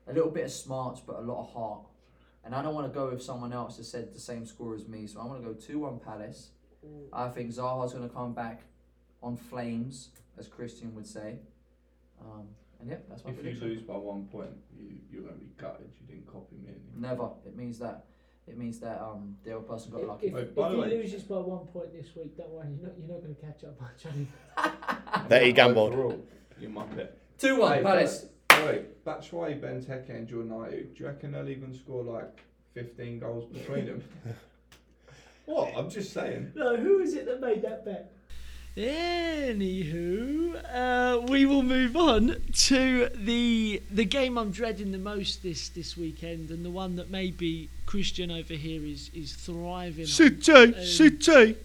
a 0.07 0.13
little 0.13 0.31
bit 0.31 0.45
of 0.45 0.51
smarts, 0.51 1.01
but 1.01 1.17
a 1.17 1.21
lot 1.21 1.41
of 1.41 1.53
heart. 1.53 1.81
And 2.45 2.55
I 2.55 2.63
don't 2.63 2.73
want 2.73 2.91
to 2.91 2.93
go 2.97 3.09
with 3.09 3.21
someone 3.21 3.53
else 3.53 3.77
that 3.77 3.83
said 3.83 4.11
the 4.11 4.19
same 4.19 4.45
score 4.45 4.73
as 4.73 4.87
me. 4.87 5.05
So 5.05 5.19
I 5.19 5.25
want 5.25 5.43
to 5.43 5.47
go 5.47 5.53
two-one 5.53 5.99
Palace. 5.99 6.49
I 7.11 7.27
think 7.27 7.51
Zaha's 7.51 7.93
going 7.93 8.07
to 8.07 8.13
come 8.13 8.33
back 8.33 8.61
on 9.23 9.37
flames, 9.37 10.09
as 10.37 10.47
Christian 10.47 10.93
would 10.95 11.07
say. 11.07 11.39
Um, 12.21 12.47
and 12.79 12.89
yeah, 12.89 12.97
that's 13.09 13.23
my 13.25 13.31
If 13.31 13.37
you 13.37 13.43
prediction. 13.43 13.67
lose 13.69 13.81
by 13.81 13.95
one 13.97 14.25
point, 14.25 14.49
you, 14.77 14.97
you're 15.11 15.21
going 15.23 15.33
to 15.35 15.39
be 15.39 15.49
gutted. 15.57 15.89
You 15.99 16.07
didn't 16.15 16.27
copy 16.27 16.55
me. 16.57 16.69
and 16.93 17.01
Never. 17.01 17.29
It 17.45 17.55
means 17.55 17.79
that 17.79 18.05
it 18.47 18.57
means 18.57 18.79
that 18.79 19.01
um 19.01 19.35
the 19.43 19.57
other 19.57 19.63
person 19.65 19.91
got 19.91 20.01
If, 20.01 20.07
lucky. 20.07 20.27
if, 20.27 20.33
Oh, 20.35 20.37
if 20.39 20.55
by 20.55 20.69
he 20.69 20.75
the 20.75 20.81
way- 20.81 20.89
loses 20.89 21.23
by 21.23 21.37
one 21.37 21.65
point 21.67 21.91
this 21.93 22.15
week, 22.15 22.37
don't 22.37 22.49
worry, 22.51 22.67
you're 22.79 22.87
not, 22.87 22.97
you're 22.97 23.07
not 23.09 23.21
going 23.23 23.35
to 23.35 23.41
catch 23.41 23.63
up 23.65 23.79
much 23.81 24.05
on 24.05 24.13
him. 24.13 24.27
That 25.29 25.43
he 25.43 25.51
gambled. 25.51 25.93
Overall, 25.93 26.23
you 26.59 26.69
muppet. 26.69 27.09
Two 27.37 27.59
one 27.59 27.73
Hey, 27.77 27.83
Palace. 27.83 28.25
but- 28.47 28.65
Wait, 28.65 29.05
Batshuayi, 29.05 29.59
Benteke, 29.61 30.09
and 30.09 30.27
United. 30.29 30.95
Do 30.95 31.03
you 31.03 31.09
reckon 31.09 31.33
they'll 31.33 31.47
even 31.49 31.73
score 31.75 32.03
like 32.03 32.39
15 32.73 33.19
goals 33.19 33.45
between 33.53 33.85
them? 33.85 34.03
what? 35.45 35.73
I'm 35.77 35.89
just 35.91 36.11
saying. 36.13 36.53
No, 36.55 36.75
who 36.75 36.99
is 36.99 37.13
it 37.13 37.25
that 37.27 37.39
made 37.39 37.61
that 37.63 37.85
bet? 37.85 38.11
Anywho, 38.77 40.53
uh, 40.71 41.21
we 41.27 41.45
will 41.47 41.63
move 41.63 41.97
on 41.97 42.35
to 42.53 43.09
the 43.15 43.81
the 43.89 44.05
game 44.05 44.37
I'm 44.37 44.51
dreading 44.51 44.91
the 44.91 44.99
most 44.99 45.41
this 45.41 45.69
this 45.69 45.97
weekend, 45.97 46.51
and 46.51 46.63
the 46.63 46.69
one 46.69 46.95
that 46.97 47.09
maybe 47.09 47.69
Christian 47.87 48.29
over 48.29 48.53
here 48.53 48.83
is 48.85 49.09
is 49.15 49.33
thriving 49.33 50.03
on. 50.03 50.07
City, 50.07 50.51
Um, 50.53 50.75
City. 50.85 51.55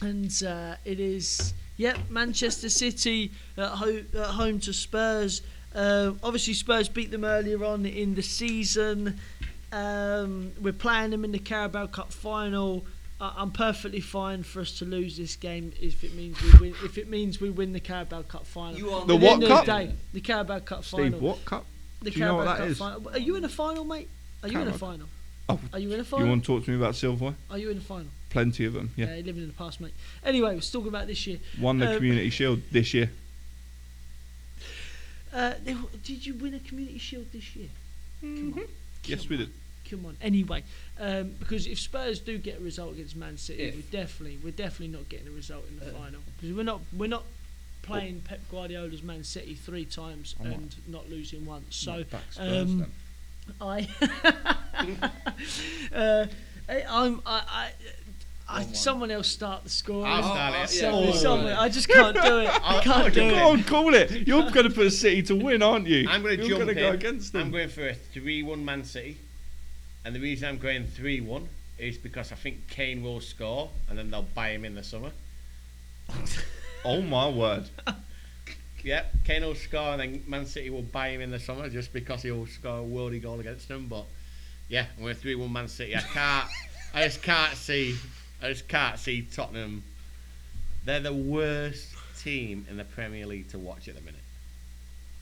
and 0.00 0.42
uh, 0.42 0.74
it 0.84 0.98
is 0.98 1.54
yep 1.76 1.96
Manchester 2.10 2.68
City 2.68 3.30
at, 3.56 3.68
ho- 3.68 4.02
at 4.14 4.26
home 4.30 4.58
to 4.60 4.72
Spurs. 4.72 5.42
Uh, 5.72 6.14
obviously, 6.24 6.54
Spurs 6.54 6.88
beat 6.88 7.12
them 7.12 7.24
earlier 7.24 7.64
on 7.64 7.86
in 7.86 8.16
the 8.16 8.22
season. 8.22 9.20
Um, 9.70 10.50
we're 10.60 10.72
playing 10.72 11.10
them 11.10 11.24
in 11.24 11.30
the 11.30 11.38
Carabao 11.38 11.86
Cup 11.86 12.12
final. 12.12 12.84
I 13.20 13.34
I'm 13.36 13.50
perfectly 13.50 14.00
fine 14.00 14.42
for 14.42 14.60
us 14.60 14.78
to 14.78 14.84
lose 14.84 15.16
this 15.16 15.36
game 15.36 15.72
if 15.80 16.04
it 16.04 16.14
means 16.14 16.40
we 16.42 16.52
win. 16.60 16.74
If 16.84 16.98
it 16.98 17.08
means 17.08 17.40
we 17.40 17.50
win 17.50 17.72
the 17.72 17.80
Carabao 17.80 18.22
Cup 18.22 18.46
final. 18.46 18.78
You 18.78 18.90
are 18.90 19.04
The 19.06 19.14
At 19.14 19.20
what 19.20 19.32
end 19.34 19.42
of 19.44 19.48
cup? 19.48 19.66
day, 19.66 19.92
the 20.12 20.20
Carabao 20.20 20.58
Cup 20.60 20.84
Steve, 20.84 20.98
final. 21.12 21.20
what 21.20 21.44
cup? 21.44 21.66
The 22.02 22.10
do 22.10 22.18
you 22.20 22.24
know 22.26 22.36
what 22.36 22.44
Carabao 22.46 22.52
that 22.56 22.62
Cup 22.62 22.70
is? 22.70 22.78
final. 22.78 23.08
Are 23.10 23.18
you 23.18 23.36
in 23.36 23.44
a 23.44 23.48
final, 23.48 23.84
mate? 23.84 24.08
Are 24.42 24.48
you 24.48 24.60
in 24.60 24.68
a 24.68 24.72
final? 24.72 25.08
Oh, 25.50 25.58
Are 25.72 25.78
you 25.78 25.90
in 25.92 26.00
a 26.00 26.04
final? 26.04 26.26
You 26.26 26.30
want 26.30 26.44
to 26.44 26.46
talk 26.46 26.64
to 26.66 26.70
me 26.70 26.76
about 26.76 26.92
Silverway? 26.94 27.34
Are 27.50 27.56
you 27.58 27.70
in 27.70 27.78
a 27.78 27.80
final? 27.80 28.06
Plenty 28.30 28.66
of 28.66 28.74
them, 28.74 28.90
yeah. 28.96 29.06
you're 29.14 29.24
living 29.24 29.42
in 29.42 29.48
the 29.48 29.54
past, 29.54 29.80
mate. 29.80 29.94
Anyway, 30.22 30.54
we're 30.54 30.60
talking 30.60 30.88
about 30.88 31.06
this 31.06 31.26
year. 31.26 31.38
Won 31.58 31.78
the 31.78 31.88
Um, 31.90 31.96
Community 31.96 32.28
Shield 32.28 32.60
this 32.70 32.92
year. 32.92 33.10
Uh, 35.32 35.54
did 36.04 36.24
you 36.26 36.34
win 36.34 36.54
a 36.54 36.58
Community 36.60 36.98
Shield 36.98 37.26
this 37.32 37.56
year? 37.56 37.68
Come 38.20 38.52
on. 38.56 38.64
Yes, 39.04 39.20
Come 39.22 39.28
we 39.30 39.36
did. 39.38 39.50
Come 39.90 40.04
on. 40.06 40.16
Anyway, 40.20 40.62
um, 40.98 41.30
because 41.38 41.66
if 41.66 41.78
Spurs 41.80 42.18
do 42.20 42.36
get 42.38 42.58
a 42.60 42.62
result 42.62 42.92
against 42.94 43.16
Man 43.16 43.36
City, 43.38 43.62
If. 43.62 43.74
we're 43.76 43.82
definitely 44.02 44.38
we're 44.44 44.50
definitely 44.52 44.88
not 44.96 45.08
getting 45.08 45.28
a 45.28 45.30
result 45.30 45.64
in 45.68 45.78
the 45.78 45.90
Uh, 45.94 45.98
final 46.00 46.20
because 46.36 46.54
we're 46.56 46.62
not 46.62 46.80
we're 46.96 47.06
not 47.08 47.24
playing 47.82 48.20
Pep 48.20 48.40
Guardiola's 48.50 49.02
Man 49.02 49.24
City 49.24 49.54
three 49.54 49.84
times 49.86 50.34
I'm 50.40 50.46
and 50.52 50.74
not 50.88 51.08
losing 51.08 51.46
once. 51.46 51.74
So 51.76 52.04
um. 52.38 52.86
I, 53.62 53.88
uh, 55.94 56.26
I 56.68 56.82
I'm 56.88 57.20
I. 57.26 57.42
I 57.48 57.70
I, 58.50 58.62
someone 58.72 59.10
else 59.10 59.28
start 59.28 59.64
the 59.64 59.68
score. 59.68 60.06
I'll 60.06 60.24
Oh, 60.24 60.32
start 60.34 60.54
it. 60.54 60.58
yeah. 60.58 60.66
Someone- 60.90 61.08
Oh, 61.08 61.12
someone- 61.12 61.46
right. 61.52 61.58
I 61.58 61.68
just 61.68 61.86
can't 61.86 62.14
do 62.14 62.38
it. 62.38 62.48
I 62.64 62.80
can't 62.82 62.96
I'll 62.96 63.10
do 63.10 63.20
it. 63.20 63.30
Go 63.30 63.48
on, 63.50 63.62
call 63.64 63.92
it. 63.94 64.26
You're 64.26 64.50
going 64.50 64.64
to 64.66 64.70
put 64.70 64.86
a 64.86 64.90
City 64.90 65.20
to 65.24 65.34
win, 65.36 65.62
aren't 65.62 65.86
you? 65.86 66.08
I'm 66.08 66.22
going 66.22 66.38
to 66.38 66.46
You're 66.46 66.56
jump 66.56 66.70
gonna 66.70 66.72
in. 66.72 66.78
go 66.78 66.92
against 66.92 67.34
them. 67.34 67.42
I'm 67.42 67.50
going 67.50 67.68
for 67.68 67.86
a 67.86 67.92
3 67.92 68.42
1 68.42 68.64
Man 68.64 68.84
City. 68.84 69.18
And 70.04 70.14
the 70.14 70.20
reason 70.20 70.48
I'm 70.48 70.58
going 70.58 70.86
3 70.86 71.20
1 71.20 71.48
is 71.78 71.98
because 71.98 72.32
I 72.32 72.34
think 72.34 72.68
Kane 72.68 73.02
will 73.02 73.20
score 73.20 73.70
and 73.88 73.98
then 73.98 74.10
they'll 74.10 74.22
buy 74.22 74.50
him 74.50 74.64
in 74.64 74.74
the 74.74 74.82
summer. 74.82 75.10
oh 76.84 77.02
my 77.02 77.28
word. 77.28 77.68
Yep, 78.84 79.12
Kane 79.24 79.42
will 79.42 79.54
score 79.54 79.92
and 79.92 80.00
then 80.00 80.22
Man 80.26 80.46
City 80.46 80.70
will 80.70 80.82
buy 80.82 81.08
him 81.08 81.20
in 81.20 81.30
the 81.30 81.40
summer 81.40 81.68
just 81.68 81.92
because 81.92 82.22
he'll 82.22 82.46
score 82.46 82.78
a 82.78 82.82
worldy 82.82 83.20
goal 83.20 83.40
against 83.40 83.68
them. 83.68 83.86
But 83.88 84.04
yeah, 84.68 84.86
I'm 84.96 85.02
going 85.02 85.14
3 85.14 85.34
1 85.34 85.52
Man 85.52 85.68
City. 85.68 85.96
I 85.96 86.00
can't, 86.00 86.48
I 86.94 87.04
just 87.04 87.22
can't 87.22 87.56
see, 87.56 87.96
I 88.42 88.48
just 88.48 88.68
can't 88.68 88.98
see 88.98 89.22
Tottenham. 89.22 89.82
They're 90.84 91.00
the 91.00 91.12
worst 91.12 91.94
team 92.18 92.66
in 92.70 92.76
the 92.76 92.84
Premier 92.84 93.26
League 93.26 93.50
to 93.50 93.58
watch 93.58 93.88
at 93.88 93.94
the 93.94 94.00
minute. 94.00 94.20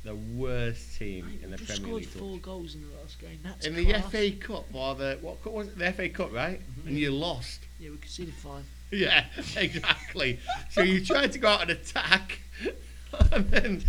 The 0.06 0.14
worst 0.14 0.98
team 0.98 1.26
Mate, 1.26 1.42
in 1.42 1.50
the 1.50 1.56
just 1.56 1.80
Premier 1.82 1.96
League. 1.96 2.12
to 2.12 2.18
four 2.18 2.38
goals 2.38 2.76
in 2.76 2.82
the 2.88 2.96
last 2.96 3.18
game. 3.20 3.40
That's 3.42 3.66
In 3.66 3.74
the 3.74 3.86
class. 3.86 4.08
FA 4.10 4.30
Cup 4.30 4.66
or 4.72 4.94
the 4.94 5.18
what 5.20 5.42
cup 5.42 5.52
was 5.52 5.66
it? 5.66 5.76
The 5.78 5.92
FA 5.92 6.08
Cup, 6.08 6.32
right? 6.32 6.60
Mm-hmm. 6.60 6.88
And 6.88 6.96
you 6.98 7.10
lost. 7.10 7.60
Yeah, 7.80 7.90
we 7.90 7.96
conceded 7.96 8.34
five. 8.34 8.64
Yeah, 8.92 9.24
exactly. 9.56 10.38
so 10.70 10.82
you 10.82 11.04
tried 11.04 11.32
to 11.32 11.38
go 11.40 11.48
out 11.48 11.62
and 11.62 11.70
attack, 11.72 12.38
and 13.32 13.50
then 13.50 13.84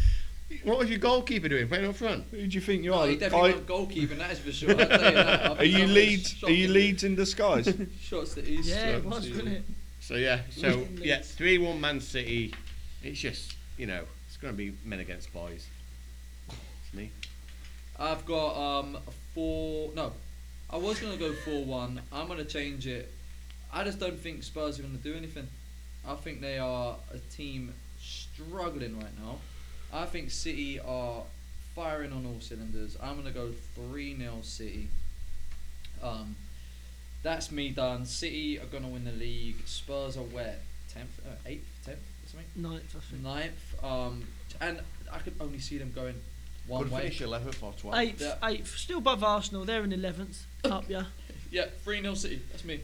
what 0.63 0.79
was 0.79 0.89
your 0.89 0.97
goalkeeper 0.97 1.50
doing? 1.50 1.67
Playing 1.67 1.86
up 1.86 1.95
front. 1.95 2.25
Who 2.31 2.47
do 2.47 2.55
you 2.55 2.62
think 2.62 2.83
you 2.83 2.93
Oh, 2.93 3.01
are? 3.01 3.07
he 3.07 3.15
definitely 3.15 3.51
I- 3.51 3.53
not 3.53 3.67
goalkeeper, 3.67 4.15
that 4.15 4.31
is 4.31 4.39
for 4.39 4.51
sure. 4.51 4.69
You 4.69 4.75
that. 4.75 5.57
Are 5.59 5.63
you 5.63 5.86
that 5.86 5.88
Leeds? 5.93 6.43
Are 6.43 6.50
you 6.50 6.63
shocking. 6.63 6.74
Leeds 6.74 7.03
in 7.03 7.13
disguise? 7.15 7.71
Shots 8.01 8.33
that 8.33 8.45
he's 8.47 8.67
Yeah, 8.67 8.97
it 8.97 9.05
was, 9.05 9.29
wasn't 9.29 9.50
it? 9.50 9.63
So 10.00 10.15
yeah, 10.15 10.41
so 10.50 10.88
yeah, 11.00 11.21
three 11.21 11.59
one 11.59 11.79
Man 11.79 12.01
City. 12.01 12.55
It's 13.03 13.19
just 13.19 13.53
you 13.77 13.86
know 13.86 14.01
it's 14.27 14.38
going 14.38 14.51
to 14.51 14.57
be 14.57 14.75
men 14.83 15.00
against 15.00 15.31
boys. 15.31 15.67
It's 16.88 16.96
me. 16.96 17.12
I've 18.00 18.25
got 18.25 18.56
um 18.56 18.98
four. 19.34 19.91
No, 19.94 20.13
I 20.70 20.77
was 20.77 21.00
gonna 21.00 21.17
go 21.17 21.34
four 21.34 21.65
one. 21.65 22.01
I'm 22.13 22.27
gonna 22.27 22.46
change 22.46 22.88
it. 22.88 23.12
I 23.74 23.84
just 23.84 24.00
don't 24.00 24.20
think 24.20 24.44
Spurs 24.44 24.79
are 24.79 24.84
gonna 24.84 24.96
do 24.96 25.13
anything. 25.13 25.48
I 26.08 26.15
think 26.15 26.39
they 26.39 26.58
are 26.58 26.96
a 27.13 27.17
team 27.34 27.74
struggling 28.00 28.98
right 28.98 29.20
now. 29.20 29.39
I 29.91 30.06
think 30.06 30.32
City 30.32 30.79
are 30.79 31.24
firing 31.75 32.13
on 32.13 32.25
all 32.25 32.39
cylinders. 32.39 32.96
I'm 33.01 33.17
gonna 33.17 33.32
go 33.32 33.51
three 33.75 34.17
0 34.17 34.39
City. 34.44 34.88
Um, 36.01 36.38
that's 37.22 37.51
me 37.51 37.70
done. 37.70 38.06
City 38.06 38.60
are 38.60 38.65
gonna 38.65 38.88
win 38.88 39.03
the 39.03 39.12
league. 39.12 39.58
Spurs 39.65 40.15
are 40.15 40.22
where 40.22 40.56
tenth, 40.94 41.20
uh, 41.27 41.36
eighth, 41.46 41.67
tenth, 41.84 41.98
or 41.98 42.29
something. 42.29 42.48
Ninth, 42.56 42.96
I 42.96 43.00
think. 43.00 43.24
Ninth. 43.24 43.84
Um, 43.84 44.24
and 44.62 44.79
I 45.12 45.17
could 45.20 45.36
only 45.41 45.60
see 45.60 45.77
them 45.77 45.91
going 45.94 46.15
one 46.67 46.83
Could 46.83 46.91
way. 46.91 47.01
finish 47.09 47.21
11th 47.21 47.63
or 47.63 47.74
12th. 47.74 47.97
Eighth, 47.97 48.21
Yeah. 48.21 48.36
eighth, 48.50 48.77
still 48.77 48.97
above 49.00 49.24
Arsenal. 49.24 49.63
They're 49.65 49.83
in 49.83 49.93
eleventh. 49.93 50.45
Up, 50.65 50.86
yeah. 50.89 51.03
Yeah, 51.51 51.65
3 51.83 52.01
0 52.01 52.13
City. 52.15 52.41
That's 52.51 52.65
me. 52.65 52.81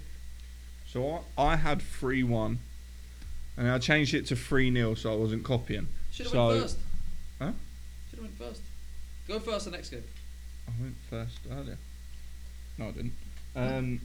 so 0.88 1.24
I, 1.38 1.44
I 1.44 1.56
had 1.58 1.82
3 1.82 2.24
1, 2.24 2.60
and 3.58 3.70
I 3.70 3.78
changed 3.80 4.14
it 4.14 4.26
to 4.28 4.36
3 4.36 4.72
0 4.74 4.96
so 4.96 5.12
I 5.14 5.16
wasn't 5.16 5.44
copying. 5.44 5.88
Should 6.12 6.28
have 6.28 6.32
So- 6.32 6.48
went 6.48 6.62
first. 6.62 6.78
Huh? 7.40 7.52
Should 8.10 8.20
have 8.20 8.26
went 8.26 8.38
first. 8.38 8.62
Go 9.28 9.40
first 9.40 9.66
the 9.66 9.72
next 9.72 9.90
game. 9.90 10.04
I 10.68 10.72
went 10.82 10.96
first 11.10 11.38
earlier. 11.52 11.78
No, 12.78 12.88
I 12.88 12.92
didn't. 12.92 13.14
Um, 13.56 14.00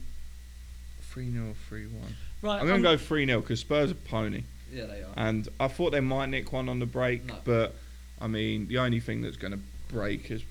3 1.03 1.31
0, 1.31 1.55
3 1.69 1.85
1. 1.87 2.15
Right. 2.41 2.59
I'm 2.61 2.67
going 2.67 2.81
to 2.83 2.87
go 2.89 2.97
3 2.97 3.25
0 3.25 3.41
because 3.41 3.59
Spurs 3.61 3.91
are 3.91 3.95
pony. 3.95 4.43
Yeah, 4.71 4.85
they 4.85 5.01
are. 5.01 5.13
And 5.15 5.47
I 5.59 5.67
thought 5.69 5.91
they 5.91 5.99
might 6.01 6.27
nick 6.27 6.51
one 6.53 6.69
on 6.69 6.79
the 6.79 6.85
break, 6.85 7.25
No. 7.25 7.35
but 7.43 7.75
I 8.21 8.27
mean, 8.27 8.67
the 8.67 8.79
only 8.79 8.99
thing 8.99 9.21
that's 9.21 9.37
going 9.37 9.53
to 9.53 9.59
break 9.93 10.31
is 10.31 10.43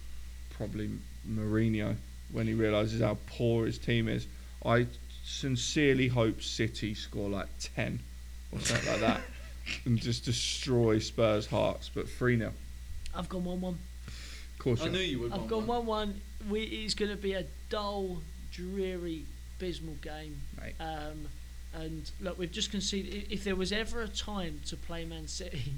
probably 0.51 0.91
Mourinho 1.29 1.97
when 2.33 2.47
he 2.47 2.55
realises 2.55 3.01
how 3.01 3.19
poor 3.27 3.67
his 3.67 3.79
team 3.79 4.09
is. 4.09 4.27
I 4.65 4.87
sincerely 5.25 6.09
hope 6.09 6.43
City 6.43 6.95
score 6.95 7.29
like 7.29 7.49
10 7.75 8.01
or 8.53 8.61
something 8.61 8.91
like 8.91 9.01
that 9.01 9.21
and 9.85 9.99
just 9.99 10.25
destroy 10.25 10.99
Spurs' 10.99 11.47
hearts. 11.47 11.91
But 11.95 12.09
3 12.09 12.39
0. 12.39 12.53
I've 13.15 13.29
gone 13.29 13.45
one-one. 13.45 13.79
Of 14.07 14.59
course, 14.59 14.83
I 14.83 14.87
you 14.87 14.91
knew 14.91 14.99
you 14.99 15.19
would. 15.21 15.33
I've 15.33 15.49
gone 15.49 15.67
one. 15.67 15.87
one-one. 15.87 16.21
We, 16.49 16.63
it's 16.63 16.95
going 16.95 17.11
to 17.11 17.17
be 17.17 17.35
a 17.35 17.45
dull, 17.69 18.23
dreary, 18.53 19.25
abysmal 19.57 19.95
game. 20.03 20.41
Mate. 20.61 20.75
Um, 20.81 21.29
and 21.75 22.11
look, 22.21 22.39
we've 22.39 22.51
just 22.51 22.71
conceded. 22.71 23.27
If 23.31 23.45
there 23.45 23.57
was 23.57 23.73
ever 23.73 24.03
a 24.03 24.09
time 24.09 24.61
to 24.67 24.77
play 24.77 25.05
Man 25.05 25.29
City, 25.29 25.75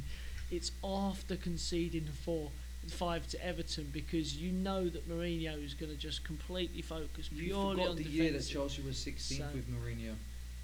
it's 0.50 0.72
after 0.84 1.36
conceding 1.36 2.06
four, 2.24 2.50
five 2.88 3.26
to 3.28 3.44
Everton 3.46 3.88
because 3.92 4.36
you 4.36 4.52
know 4.52 4.88
that 4.88 5.08
Mourinho 5.08 5.64
is 5.64 5.74
going 5.74 5.92
to 5.92 5.98
just 5.98 6.24
completely 6.24 6.82
focus 6.82 7.28
purely 7.28 7.46
You 7.46 7.52
purely 7.54 7.70
forgot 7.76 7.88
on 7.90 7.96
the 7.96 8.02
year 8.04 8.24
that 8.32 8.38
defence. 8.38 8.48
Chelsea 8.48 8.82
was 8.82 8.96
16th 8.96 9.38
So- 9.38 9.44
with 9.54 9.68
Mourinho. 9.70 10.14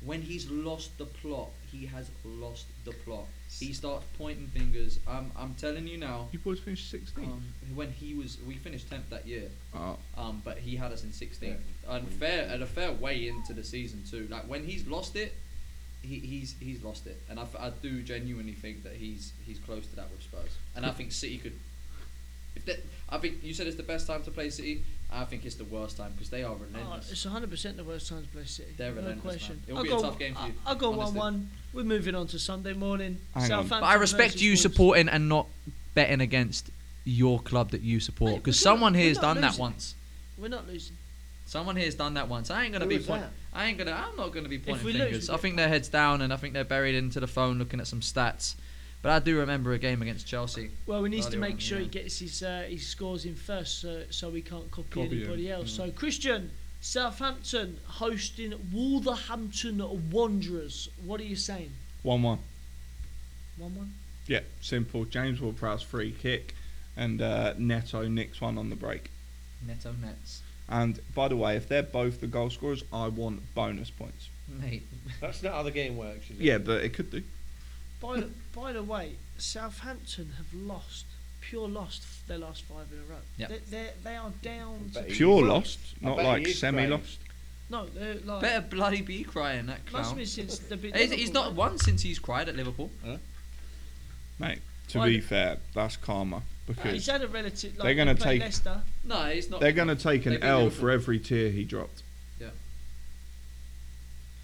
When 0.04 0.20
he's 0.20 0.48
lost 0.50 0.98
the 0.98 1.06
plot, 1.06 1.48
he 1.72 1.86
has 1.86 2.10
lost 2.22 2.66
the 2.84 2.92
plot. 2.92 3.24
He 3.58 3.72
starts 3.72 4.04
pointing 4.18 4.46
fingers. 4.48 5.00
I'm, 5.08 5.32
I'm 5.34 5.54
telling 5.54 5.86
you 5.88 5.96
now. 5.96 6.28
You 6.32 6.38
boys 6.38 6.60
finished 6.60 6.92
16th. 6.92 7.24
Um, 7.24 7.42
when 7.74 7.90
he 7.92 8.12
was, 8.12 8.36
we 8.46 8.56
finished 8.56 8.90
10th 8.90 9.08
that 9.08 9.26
year. 9.26 9.48
oh, 9.74 9.96
Um, 10.18 10.42
but 10.44 10.58
he 10.58 10.76
had 10.76 10.92
us 10.92 11.02
in 11.02 11.10
16th, 11.10 11.56
and 11.88 12.06
fair 12.08 12.46
and 12.52 12.62
a 12.62 12.66
fair 12.66 12.92
way 12.92 13.26
into 13.26 13.54
the 13.54 13.64
season 13.64 14.02
too. 14.08 14.28
Like 14.30 14.46
when 14.46 14.64
he's 14.64 14.86
lost 14.86 15.16
it, 15.16 15.34
he, 16.02 16.18
he's 16.20 16.54
he's 16.60 16.82
lost 16.82 17.06
it, 17.06 17.20
and 17.28 17.38
I 17.40 17.70
do 17.82 18.02
genuinely 18.02 18.52
think 18.52 18.84
that 18.84 18.94
he's 18.94 19.32
he's 19.44 19.58
close 19.58 19.86
to 19.88 19.96
that 19.96 20.10
with 20.10 20.22
Spurs, 20.22 20.50
and 20.74 20.86
I 20.86 20.90
think 20.90 21.12
City 21.12 21.38
could. 21.38 21.52
If 22.54 22.64
that, 22.66 22.78
I 23.10 23.18
think 23.18 23.42
you 23.42 23.52
said 23.52 23.66
it's 23.66 23.76
the 23.76 23.82
best 23.82 24.06
time 24.06 24.22
to 24.22 24.30
play 24.30 24.48
City. 24.50 24.82
I 25.12 25.24
think 25.24 25.44
it's 25.44 25.56
the 25.56 25.64
worst 25.64 25.98
time 25.98 26.12
because 26.12 26.30
they 26.30 26.42
are 26.42 26.52
Oh, 26.52 26.56
relentless. 26.72 27.12
it's 27.12 27.24
100% 27.24 27.76
the 27.76 27.84
worst 27.84 28.08
time 28.08 28.22
to 28.22 28.28
play 28.28 28.44
City. 28.44 28.72
They're 28.76 28.90
no 28.92 28.96
relentless, 29.02 29.34
question. 29.36 29.56
man. 29.56 29.64
It'll 29.68 29.78
I'll 29.78 29.84
be 29.84 29.90
a 29.90 30.10
tough 30.10 30.18
game 30.18 30.34
for 30.34 30.46
you, 30.46 30.54
I'll 30.64 30.74
go 30.74 30.98
honestly. 31.00 31.20
1-1. 31.20 31.46
We're 31.74 31.84
moving 31.84 32.14
on 32.14 32.26
to 32.28 32.38
Sunday 32.38 32.72
morning. 32.72 33.18
Hang 33.34 33.52
on. 33.52 33.68
But 33.68 33.82
I 33.84 33.94
respect 33.94 34.40
you 34.40 34.50
Wolves. 34.52 34.62
supporting 34.62 35.08
and 35.08 35.28
not 35.28 35.46
betting 35.94 36.20
against 36.22 36.70
your 37.04 37.38
club 37.40 37.70
that 37.70 37.82
you 37.82 38.00
support 38.00 38.36
because 38.36 38.58
someone 38.58 38.94
here 38.94 39.08
has 39.08 39.16
not 39.20 39.34
done 39.34 39.42
that 39.42 39.58
once. 39.58 39.94
We're 40.38 40.48
not 40.48 40.66
losing. 40.66 40.96
Someone 41.44 41.76
here 41.76 41.84
has 41.84 41.94
done 41.94 42.14
that 42.14 42.28
once. 42.28 42.50
I 42.50 42.64
ain't 42.64 42.72
gonna 42.72 42.84
Who 42.86 42.88
be 42.88 42.96
was 42.96 43.06
point. 43.06 43.22
that? 43.22 43.30
I 43.56 43.66
ain't 43.66 43.78
gonna. 43.78 43.92
I'm 43.92 44.16
not 44.16 44.32
gonna 44.32 44.48
be 44.48 44.58
pointing 44.58 44.84
we 44.84 44.92
lose, 44.92 45.02
fingers. 45.02 45.30
I 45.30 45.32
get 45.32 45.40
think 45.42 45.56
their 45.56 45.68
heads 45.68 45.88
down 45.88 46.20
and 46.22 46.32
I 46.32 46.36
think 46.36 46.52
they're 46.52 46.64
buried 46.64 46.94
into 46.94 47.20
the 47.20 47.26
phone 47.26 47.58
looking 47.58 47.80
at 47.80 47.86
some 47.86 48.00
stats. 48.00 48.54
But 49.02 49.12
I 49.12 49.18
do 49.20 49.38
remember 49.38 49.72
a 49.72 49.78
game 49.78 50.02
against 50.02 50.26
Chelsea. 50.26 50.70
Well, 50.86 51.04
he 51.04 51.10
needs 51.10 51.28
to 51.28 51.36
make 51.36 51.54
on, 51.54 51.58
sure 51.58 51.78
he 51.78 51.86
gets 51.86 52.18
his 52.18 52.42
uh, 52.42 52.66
his 52.68 52.86
scores 52.86 53.24
in 53.24 53.34
first, 53.34 53.80
so, 53.80 54.02
so 54.10 54.28
we 54.28 54.42
can't 54.42 54.70
copy, 54.70 54.88
Copy 54.90 55.06
him, 55.06 55.18
anybody 55.18 55.50
else. 55.50 55.70
mm. 55.72 55.76
So 55.76 55.90
Christian, 55.90 56.50
Southampton 56.80 57.78
hosting 57.86 58.54
Wolverhampton 58.72 60.10
Wanderers. 60.10 60.88
What 61.04 61.20
are 61.20 61.24
you 61.24 61.36
saying? 61.36 61.72
One-one. 62.02 62.38
One-one. 63.58 63.94
Yeah, 64.26 64.40
simple. 64.60 65.04
James 65.04 65.40
Ward-Prowse 65.40 65.82
free 65.82 66.12
kick, 66.12 66.54
and 66.96 67.22
uh, 67.22 67.54
Neto 67.58 68.08
nicks 68.08 68.40
one 68.40 68.58
on 68.58 68.70
the 68.70 68.76
break. 68.76 69.10
Neto 69.66 69.92
Nets, 69.92 70.42
And 70.68 70.98
by 71.14 71.28
the 71.28 71.36
way, 71.36 71.56
if 71.56 71.68
they're 71.68 71.82
both 71.82 72.20
the 72.20 72.26
goal 72.26 72.50
scorers, 72.50 72.82
I 72.92 73.08
want 73.08 73.54
bonus 73.54 73.90
points. 73.90 74.28
mate. 74.48 74.82
That's 75.20 75.42
not 75.42 75.52
how 75.54 75.62
the 75.62 75.70
game 75.70 75.96
works. 75.96 76.24
Is 76.30 76.38
it? 76.40 76.42
Yeah, 76.42 76.58
but 76.58 76.82
it 76.82 76.92
could 76.94 77.10
do. 77.10 77.22
By 78.00 78.20
the, 78.20 78.30
by 78.54 78.72
the 78.72 78.82
way, 78.82 79.12
Southampton 79.38 80.32
have 80.36 80.52
lost, 80.52 81.06
pure 81.40 81.68
lost 81.68 82.02
f- 82.02 82.22
their 82.26 82.38
last 82.38 82.62
five 82.64 82.86
in 82.92 82.98
a 82.98 83.02
row. 83.12 83.20
Yep. 83.38 83.48
They, 83.48 83.58
they 83.76 83.90
they 84.04 84.16
are 84.16 84.32
down. 84.42 84.90
To, 84.94 85.00
bet 85.00 85.08
he 85.10 85.14
Pure 85.16 85.42
is. 85.44 85.48
lost, 85.48 85.78
I 86.02 86.06
not 86.06 86.16
bet 86.16 86.24
he 86.26 86.30
like 86.32 86.48
is 86.48 86.58
semi-lost. 86.58 87.18
no, 87.70 87.86
they're 87.86 88.16
like 88.24 88.40
Better 88.42 88.66
bloody 88.68 89.02
be 89.02 89.22
crying 89.24 89.66
that 89.66 89.80
must 89.92 90.04
clown. 90.10 90.16
be 90.16 90.24
since 90.26 90.58
the 90.58 90.76
bit. 90.76 90.94
He's, 90.96 91.10
he's 91.12 91.32
not 91.32 91.46
Liverpool, 91.50 91.64
won 91.64 91.78
since 91.78 92.02
he's 92.02 92.18
cried 92.18 92.48
at 92.48 92.56
Liverpool. 92.56 92.90
Mate, 94.38 94.58
to 94.88 94.98
Why 94.98 95.08
be 95.08 95.20
fair, 95.20 95.58
that's 95.74 95.96
karma 95.96 96.36
right? 96.36 96.44
because 96.66 96.92
He's 96.92 97.06
had 97.06 97.22
a 97.22 97.28
relative. 97.28 97.76
Like, 97.76 97.84
They're 97.84 97.94
gonna 97.94 98.14
take- 98.14 98.40
Leicester. 98.40 98.80
No, 99.04 99.24
he's 99.26 99.48
not. 99.50 99.60
they're 99.60 99.72
going 99.72 99.88
to 99.88 99.94
take 99.96 100.26
an 100.26 100.42
L 100.42 100.64
Liverpool. 100.64 100.80
for 100.80 100.90
every 100.90 101.18
tier 101.20 101.50
he 101.50 101.64
dropped. 101.64 102.02
Yeah, 102.40 102.48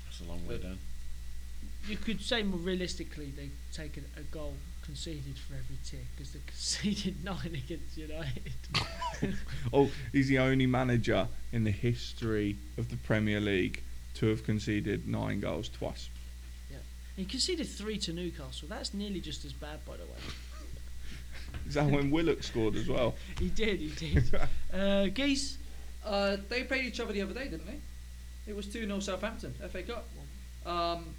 that's 0.06 0.20
a 0.20 0.25
long 0.25 0.46
way 0.46 0.58
down. 0.58 0.78
You 1.88 1.96
could 1.96 2.20
say 2.20 2.42
more 2.44 2.61
realistically 2.61 3.32
they 3.37 3.49
take 3.72 3.96
a, 3.96 4.20
a 4.20 4.22
goal 4.22 4.54
conceded 4.84 5.37
for 5.38 5.54
every 5.54 5.76
tier 5.84 6.00
because 6.14 6.32
they 6.32 6.40
conceded 6.46 7.25
nine 7.25 7.54
against 7.54 7.96
United. 7.96 8.52
Oh, 9.72 9.88
he's 10.11 10.26
the 10.26 10.40
only 10.40 10.66
manager 10.66 11.28
in 11.52 11.62
the 11.62 11.70
history 11.70 12.56
of 12.76 12.90
the 12.90 12.96
Premier 12.96 13.38
League 13.40 13.80
to 14.14 14.26
have 14.26 14.42
conceded 14.44 15.06
nine 15.06 15.38
goals 15.38 15.68
twice. 15.68 16.08
He 17.16 17.25
conceded 17.25 17.69
three 17.69 17.99
to 17.99 18.12
Newcastle. 18.12 18.69
That's 18.69 18.95
nearly 18.95 19.21
just 19.21 19.45
as 19.45 19.52
bad, 19.52 19.85
by 19.85 19.97
the 19.97 20.04
way. 20.04 20.19
Is 21.69 21.75
that 21.75 21.90
when 21.90 22.11
Willock 22.11 22.42
scored 22.42 22.75
as 22.76 22.88
well? 22.88 23.14
He 23.38 23.49
did, 23.49 23.81
he 23.81 23.88
did. 23.90 24.25
Uh, 24.73 25.07
Geese, 25.09 25.59
Uh, 26.04 26.37
they 26.49 26.64
played 26.64 26.85
each 26.87 26.99
other 27.00 27.12
the 27.12 27.21
other 27.23 27.35
day, 27.35 27.45
didn't 27.45 27.66
they? 27.66 27.78
It 28.47 28.57
was 28.57 28.66
2 28.66 28.87
0 28.87 28.99
Southampton, 29.00 29.54
FA 29.71 29.83
Cup. 29.83 30.09
Um, 30.66 31.14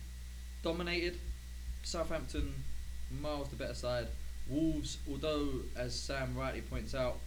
dominated. 0.63 1.19
Southampton, 1.83 2.53
miles 3.21 3.49
the 3.49 3.55
better 3.55 3.73
side. 3.75 4.07
Wolves, 4.49 4.97
although, 5.09 5.49
as 5.77 5.93
Sam 5.97 6.35
rightly 6.35 6.61
points 6.61 6.95
out, 6.95 7.17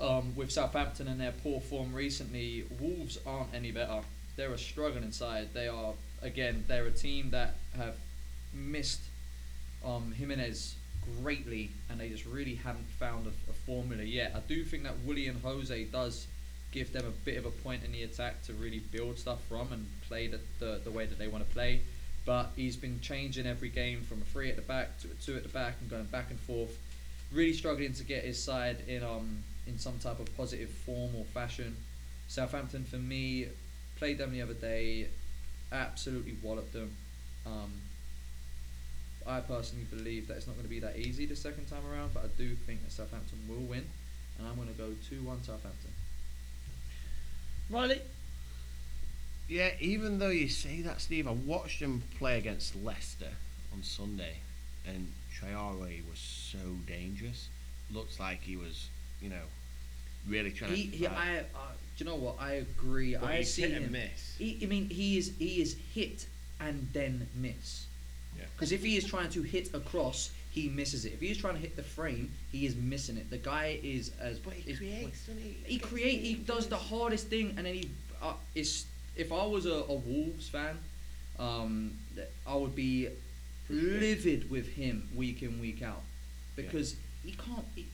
um, 0.00 0.34
with 0.34 0.50
Southampton 0.50 1.08
and 1.08 1.20
their 1.20 1.32
poor 1.32 1.60
form 1.60 1.92
recently, 1.92 2.64
Wolves 2.80 3.18
aren't 3.26 3.54
any 3.54 3.70
better. 3.72 4.00
They're 4.36 4.52
a 4.52 4.58
struggling 4.58 5.12
side. 5.12 5.48
They 5.52 5.68
are, 5.68 5.92
again, 6.26 6.64
they're 6.68 6.86
a 6.86 6.90
team 6.90 7.30
that 7.30 7.56
have 7.76 7.96
missed 8.52 9.00
um, 9.84 10.12
Jimenez 10.12 10.74
greatly, 11.20 11.70
and 11.88 12.00
they 12.00 12.08
just 12.08 12.26
really 12.26 12.56
haven't 12.56 12.86
found 12.98 13.26
a, 13.26 13.50
a 13.50 13.54
formula 13.54 14.02
yet. 14.02 14.32
I 14.34 14.40
do 14.40 14.64
think 14.64 14.82
that 14.84 14.94
Willian 15.04 15.36
José 15.36 15.90
does 15.90 16.26
give 16.72 16.92
them 16.92 17.06
a 17.06 17.10
bit 17.24 17.36
of 17.36 17.46
a 17.46 17.50
point 17.50 17.84
in 17.84 17.92
the 17.92 18.02
attack 18.02 18.42
to 18.42 18.52
really 18.52 18.80
build 18.80 19.18
stuff 19.18 19.40
from 19.48 19.72
and 19.72 19.86
play 20.08 20.26
the, 20.26 20.40
the, 20.58 20.80
the 20.84 20.90
way 20.90 21.06
that 21.06 21.18
they 21.18 21.28
want 21.28 21.46
to 21.46 21.54
play. 21.54 21.80
But 22.24 22.50
he's 22.56 22.76
been 22.76 23.00
changing 23.00 23.46
every 23.46 23.68
game 23.68 24.02
from 24.02 24.20
a 24.20 24.24
three 24.24 24.50
at 24.50 24.56
the 24.56 24.62
back 24.62 24.98
to 25.00 25.08
a 25.08 25.14
two 25.14 25.36
at 25.36 25.44
the 25.44 25.48
back 25.48 25.76
and 25.80 25.88
going 25.88 26.04
back 26.06 26.30
and 26.30 26.40
forth. 26.40 26.76
Really 27.32 27.52
struggling 27.52 27.92
to 27.94 28.04
get 28.04 28.24
his 28.24 28.42
side 28.42 28.78
in 28.88 29.02
um 29.04 29.38
in 29.66 29.78
some 29.78 29.98
type 29.98 30.18
of 30.18 30.36
positive 30.36 30.68
form 30.68 31.14
or 31.16 31.24
fashion. 31.26 31.76
Southampton 32.28 32.84
for 32.84 32.96
me 32.96 33.46
played 33.96 34.18
them 34.18 34.32
the 34.32 34.42
other 34.42 34.54
day, 34.54 35.08
absolutely 35.72 36.36
walloped 36.42 36.72
them. 36.72 36.94
Um, 37.46 37.72
I 39.26 39.40
personally 39.40 39.84
believe 39.90 40.28
that 40.28 40.36
it's 40.36 40.46
not 40.46 40.54
going 40.54 40.64
to 40.64 40.70
be 40.70 40.80
that 40.80 40.96
easy 40.96 41.26
the 41.26 41.36
second 41.36 41.66
time 41.66 41.82
around, 41.90 42.14
but 42.14 42.24
I 42.24 42.28
do 42.38 42.54
think 42.54 42.82
that 42.84 42.92
Southampton 42.92 43.38
will 43.48 43.66
win, 43.66 43.84
and 44.38 44.46
I'm 44.46 44.54
going 44.56 44.68
to 44.68 44.74
go 44.74 44.90
two 45.08 45.22
one 45.22 45.42
Southampton. 45.42 45.90
Riley. 47.70 48.00
Yeah, 49.48 49.70
even 49.80 50.18
though 50.18 50.28
you 50.30 50.48
say 50.48 50.80
that, 50.82 51.00
Steve, 51.00 51.28
I 51.28 51.32
watched 51.32 51.80
him 51.80 52.02
play 52.18 52.38
against 52.38 52.74
Leicester 52.76 53.30
on 53.72 53.82
Sunday, 53.82 54.38
and 54.86 55.12
Traore 55.32 56.08
was 56.08 56.18
so 56.18 56.58
dangerous. 56.86 57.48
Looks 57.92 58.18
like 58.18 58.42
he 58.42 58.56
was, 58.56 58.88
you 59.20 59.28
know, 59.30 59.44
really 60.28 60.50
trying 60.50 60.74
He, 60.74 60.86
to. 60.88 60.96
he, 60.96 61.04
fight. 61.04 61.16
I, 61.16 61.38
uh, 61.38 61.62
do 61.96 62.04
you 62.04 62.10
know 62.10 62.16
what? 62.16 62.36
I 62.40 62.52
agree. 62.54 63.14
But 63.14 63.24
I 63.30 63.36
he's 63.38 63.52
see 63.54 63.62
hit 63.62 63.72
and 63.72 63.86
him. 63.86 63.92
miss. 63.92 64.36
He, 64.38 64.58
I 64.62 64.66
mean, 64.66 64.88
he 64.90 65.16
is 65.18 65.32
he 65.38 65.60
is 65.62 65.76
hit 65.94 66.26
and 66.60 66.86
then 66.92 67.26
miss. 67.34 67.86
Yeah. 68.36 68.44
Because 68.54 68.72
if 68.72 68.82
he 68.82 68.96
is 68.96 69.04
trying 69.06 69.30
to 69.30 69.42
hit 69.42 69.72
across, 69.74 70.30
he 70.50 70.68
misses 70.68 71.04
it. 71.06 71.14
If 71.14 71.20
he 71.20 71.30
is 71.30 71.38
trying 71.38 71.54
to 71.54 71.60
hit 71.60 71.74
the 71.76 71.82
frame, 71.82 72.30
he 72.52 72.66
is 72.66 72.76
missing 72.76 73.16
it. 73.16 73.30
The 73.30 73.38
guy 73.38 73.78
is 73.82 74.10
as 74.20 74.38
But 74.38 74.52
he 74.54 74.70
is- 74.70 74.78
creates, 74.78 75.26
doesn't 75.26 75.42
he? 75.42 75.56
He 75.64 75.78
create. 75.78 76.20
He 76.20 76.34
does 76.34 76.66
the 76.68 76.76
hardest 76.76 77.28
thing, 77.28 77.54
and 77.56 77.66
then 77.66 77.74
he. 77.74 77.90
Uh, 78.22 78.32
is 78.54 78.86
if 79.14 79.32
I 79.32 79.46
was 79.46 79.66
a, 79.66 79.70
a 79.88 79.94
Wolves 79.94 80.48
fan, 80.48 80.78
um, 81.38 81.92
I 82.46 82.54
would 82.56 82.74
be 82.74 83.08
livid 83.68 84.50
with 84.50 84.68
him 84.68 85.08
week 85.14 85.42
in 85.42 85.60
week 85.60 85.82
out 85.82 86.02
because 86.56 86.96
he 87.24 87.32
can't. 87.32 87.64
He, 87.74 87.86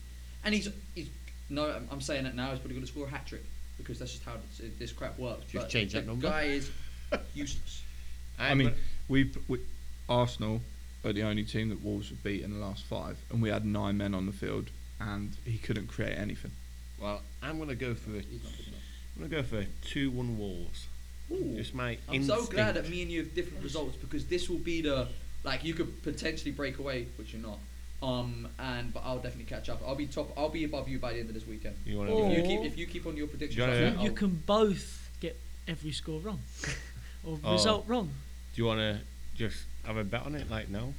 and 0.43 0.53
he's 0.53 0.69
he's 0.95 1.09
no. 1.49 1.69
I'm, 1.71 1.87
I'm 1.91 2.01
saying 2.01 2.25
it 2.25 2.35
now. 2.35 2.49
He's 2.51 2.59
probably 2.59 2.75
going 2.75 2.85
to 2.85 2.91
score 2.91 3.05
a 3.07 3.09
hat 3.09 3.25
trick 3.25 3.43
because 3.77 3.99
that's 3.99 4.11
just 4.11 4.23
how 4.23 4.33
this, 4.57 4.71
this 4.79 4.91
crap 4.91 5.17
works. 5.17 5.43
Just 5.51 5.65
but 5.65 5.69
change 5.69 5.93
that 5.93 6.05
number. 6.05 6.27
Guy 6.27 6.43
is 6.43 6.71
useless. 7.33 7.83
I 8.39 8.53
mean, 8.53 8.73
we, 9.07 9.31
we 9.47 9.59
Arsenal 10.09 10.61
are 11.05 11.13
the 11.13 11.23
only 11.23 11.43
team 11.43 11.69
that 11.69 11.83
Wolves 11.83 12.09
have 12.09 12.23
beat 12.23 12.41
in 12.41 12.53
the 12.53 12.65
last 12.65 12.83
five, 12.85 13.17
and 13.29 13.41
we 13.41 13.49
had 13.49 13.65
nine 13.65 13.97
men 13.97 14.13
on 14.13 14.25
the 14.25 14.31
field, 14.31 14.69
and 14.99 15.31
he 15.45 15.57
couldn't 15.57 15.87
create 15.87 16.17
anything. 16.17 16.51
well, 17.01 17.21
I'm 17.41 17.59
gonna 17.59 17.75
go 17.75 17.93
for 17.93 18.11
a, 18.11 18.21
He's 18.21 18.43
not 18.43 18.53
good 18.57 18.67
enough. 18.67 18.79
I'm 19.15 19.29
gonna 19.29 19.41
go 19.41 19.47
for 19.47 19.59
a 19.59 19.67
two-one 19.81 20.37
Wolves. 20.37 20.87
Just 21.55 21.73
my 21.73 21.97
I'm 22.09 22.23
so 22.23 22.45
glad 22.45 22.75
that 22.75 22.89
me 22.89 23.01
and 23.01 23.09
you 23.11 23.23
have 23.23 23.33
different 23.33 23.63
results 23.63 23.95
because 23.95 24.25
this 24.25 24.49
will 24.49 24.59
be 24.59 24.81
the 24.81 25.07
like 25.43 25.63
you 25.63 25.73
could 25.73 26.03
potentially 26.03 26.51
break 26.51 26.77
away, 26.79 27.07
which 27.17 27.33
you're 27.33 27.41
not. 27.41 27.57
Um, 28.03 28.47
and 28.59 28.93
but 28.93 29.01
I'll 29.05 29.15
definitely 29.19 29.45
catch 29.45 29.69
up. 29.69 29.81
I'll 29.87 29.95
be 29.95 30.07
top. 30.07 30.31
I'll 30.37 30.49
be 30.49 30.65
above 30.65 30.89
you 30.89 30.99
by 30.99 31.13
the 31.13 31.19
end 31.19 31.29
of 31.29 31.35
this 31.35 31.47
weekend. 31.47 31.75
You 31.85 31.97
wanna 31.99 32.11
Oh. 32.11 32.29
If 32.31 32.37
you 32.37 32.43
keep 32.43 32.61
if 32.65 32.77
you 32.77 32.85
keep 32.85 33.05
on 33.07 33.15
your 33.15 33.27
predictions, 33.27 33.57
You 33.57 33.63
wanna- 33.63 34.01
You, 34.03 34.09
you 34.09 34.11
can 34.15 34.35
both 34.45 35.09
get 35.21 35.39
every 35.67 35.91
score 35.93 36.19
wrong 36.19 36.41
or 37.23 37.39
Oh. 37.43 37.53
result 37.53 37.87
wrong. 37.87 38.07
Do 38.55 38.61
you 38.61 38.65
want 38.65 38.79
to 38.79 38.99
just 39.35 39.63
have 39.85 39.95
a 39.97 40.03
bet 40.03 40.25
on 40.25 40.35
it? 40.35 40.49
Like, 40.49 40.69
no? 40.69 40.93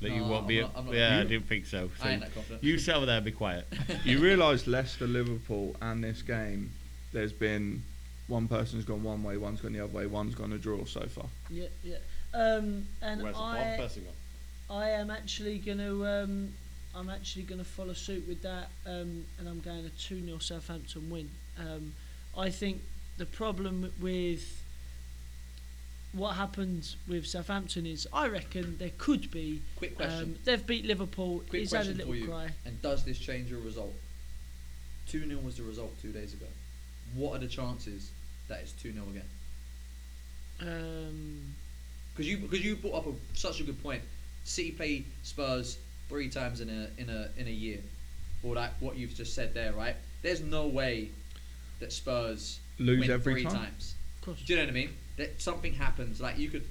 That 0.00 0.10
you 0.10 0.22
won't 0.22 0.42
I'm 0.42 0.46
be. 0.46 0.60
not- 0.62 0.72
I'm 0.74 0.86
not- 0.86 0.94
yeah, 0.94 1.18
I 1.18 1.22
You- 1.22 1.28
didn't 1.28 1.48
think 1.48 1.66
so. 1.66 1.90
so 1.98 2.04
I 2.04 2.12
ain't 2.12 2.22
that 2.22 2.34
confident. 2.34 2.64
you 2.64 2.78
sit 2.78 2.94
over 2.94 3.06
there, 3.06 3.20
be 3.20 3.30
quiet. 3.30 3.66
you 4.04 4.18
realise 4.18 4.66
Leicester, 4.66 5.06
Liverpool, 5.06 5.76
and 5.82 6.02
this 6.02 6.22
game, 6.22 6.72
there's 7.12 7.32
been 7.32 7.82
one 8.26 8.48
person's 8.48 8.84
gone 8.86 9.02
one 9.02 9.22
way, 9.22 9.36
one's 9.36 9.60
gone 9.60 9.74
the 9.74 9.80
other 9.80 9.92
way, 9.92 10.06
one's 10.06 10.34
gone 10.34 10.52
a 10.54 10.58
draw 10.58 10.84
so 10.86 11.02
far. 11.06 11.26
Yeah, 11.50 11.66
yeah. 11.84 11.96
Um, 12.34 12.88
and 13.02 13.22
Where's 13.22 13.34
the 13.36 13.40
fourth 13.42 13.56
I, 13.58 13.76
person 13.76 14.04
gone? 14.04 14.12
I 14.72 14.90
am 14.90 15.10
actually 15.10 15.58
gonna, 15.58 16.22
um, 16.22 16.54
I'm 16.94 17.10
actually 17.10 17.42
gonna 17.42 17.64
follow 17.64 17.92
suit 17.92 18.26
with 18.26 18.40
that, 18.42 18.70
um, 18.86 19.24
and 19.38 19.46
I'm 19.46 19.60
going 19.60 19.84
a 19.84 19.90
two 19.90 20.24
0 20.24 20.38
Southampton 20.38 21.10
win. 21.10 21.28
Um, 21.58 21.92
I 22.36 22.48
think 22.48 22.80
the 23.18 23.26
problem 23.26 23.92
with 24.00 24.62
what 26.14 26.34
happened 26.34 26.94
with 27.06 27.26
Southampton 27.26 27.84
is, 27.84 28.08
I 28.12 28.28
reckon 28.28 28.78
there 28.78 28.92
could 28.96 29.30
be. 29.30 29.60
Quick 29.76 29.96
question. 29.96 30.22
Um, 30.22 30.38
they've 30.44 30.66
beat 30.66 30.86
Liverpool. 30.86 31.42
Quick 31.50 31.60
He's 31.60 31.72
had 31.72 31.86
a 31.86 31.90
little 31.90 32.26
cry. 32.26 32.48
And 32.64 32.80
does 32.80 33.04
this 33.04 33.18
change 33.18 33.50
your 33.50 33.60
result? 33.60 33.94
2 35.08 35.26
0 35.28 35.40
was 35.40 35.58
the 35.58 35.64
result 35.64 36.00
two 36.00 36.12
days 36.12 36.32
ago. 36.32 36.46
What 37.14 37.36
are 37.36 37.38
the 37.40 37.46
chances 37.46 38.10
that 38.48 38.60
it's 38.60 38.72
2 38.72 38.92
0 38.92 39.04
again? 39.10 39.28
Um, 40.60 41.54
Because 42.14 42.26
you 42.26 42.38
because 42.38 42.64
you 42.64 42.76
brought 42.76 42.94
up 42.94 43.06
a, 43.06 43.12
such 43.34 43.60
a 43.60 43.64
good 43.64 43.82
point. 43.82 44.02
City 44.44 44.70
play 44.72 45.04
Spurs 45.22 45.78
three 46.08 46.28
times 46.28 46.60
in 46.60 46.68
a 46.68 46.88
in 47.00 47.08
a 47.10 47.28
in 47.36 47.46
a 47.46 47.50
year, 47.50 47.78
or 48.42 48.54
that 48.56 48.74
what 48.80 48.96
you've 48.96 49.14
just 49.14 49.34
said 49.34 49.54
there, 49.54 49.72
right? 49.72 49.96
There's 50.22 50.40
no 50.40 50.66
way 50.66 51.10
that 51.80 51.92
Spurs 51.92 52.60
Lose 52.78 53.00
win 53.00 53.10
every 53.10 53.34
three 53.34 53.44
time? 53.44 53.52
times. 53.66 53.94
of 54.20 54.24
course. 54.26 54.42
Do 54.42 54.52
you 54.52 54.58
know 54.58 54.64
what 54.66 54.70
I 54.70 54.74
mean? 54.74 54.90
That 55.16 55.40
something 55.40 55.74
happens. 55.74 56.20
Like 56.20 56.38
you 56.38 56.48
could. 56.48 56.64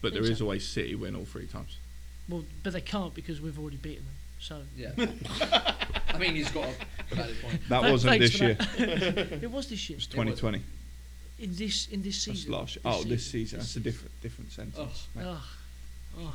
But 0.00 0.12
there 0.12 0.22
Think 0.22 0.32
is 0.32 0.42
always 0.42 0.66
City 0.66 0.94
win 0.94 1.16
all 1.16 1.24
three 1.24 1.46
times. 1.46 1.76
Well, 2.28 2.44
but 2.62 2.72
they 2.72 2.80
can't 2.80 3.14
because 3.14 3.40
we've 3.40 3.58
already 3.58 3.78
beaten 3.78 4.04
them. 4.04 4.14
So 4.40 4.62
Yeah. 4.76 4.92
I 6.14 6.18
mean, 6.18 6.34
he's 6.36 6.50
got 6.50 6.68
a 7.10 7.14
valid 7.14 7.36
point. 7.42 7.60
That 7.68 7.80
Th- 7.80 7.92
wasn't 7.92 8.18
this 8.20 8.40
year. 8.40 8.56
it 8.78 9.50
was 9.50 9.68
this 9.68 9.88
year. 9.90 9.96
It's 9.96 10.06
2020. 10.06 10.62
In 11.40 11.54
this 11.54 11.88
in 11.88 12.02
this 12.02 12.24
That's 12.24 12.38
season. 12.38 12.52
last 12.52 12.76
year. 12.76 12.82
Oh, 12.84 13.02
this 13.04 13.26
season. 13.30 13.58
That's 13.58 13.74
a 13.76 13.80
different 13.80 14.12
different 14.22 14.52
sentence. 14.52 15.06
Oh. 15.16 15.18
mate. 15.20 15.24
Oh, 15.26 15.44
oh, 16.20 16.34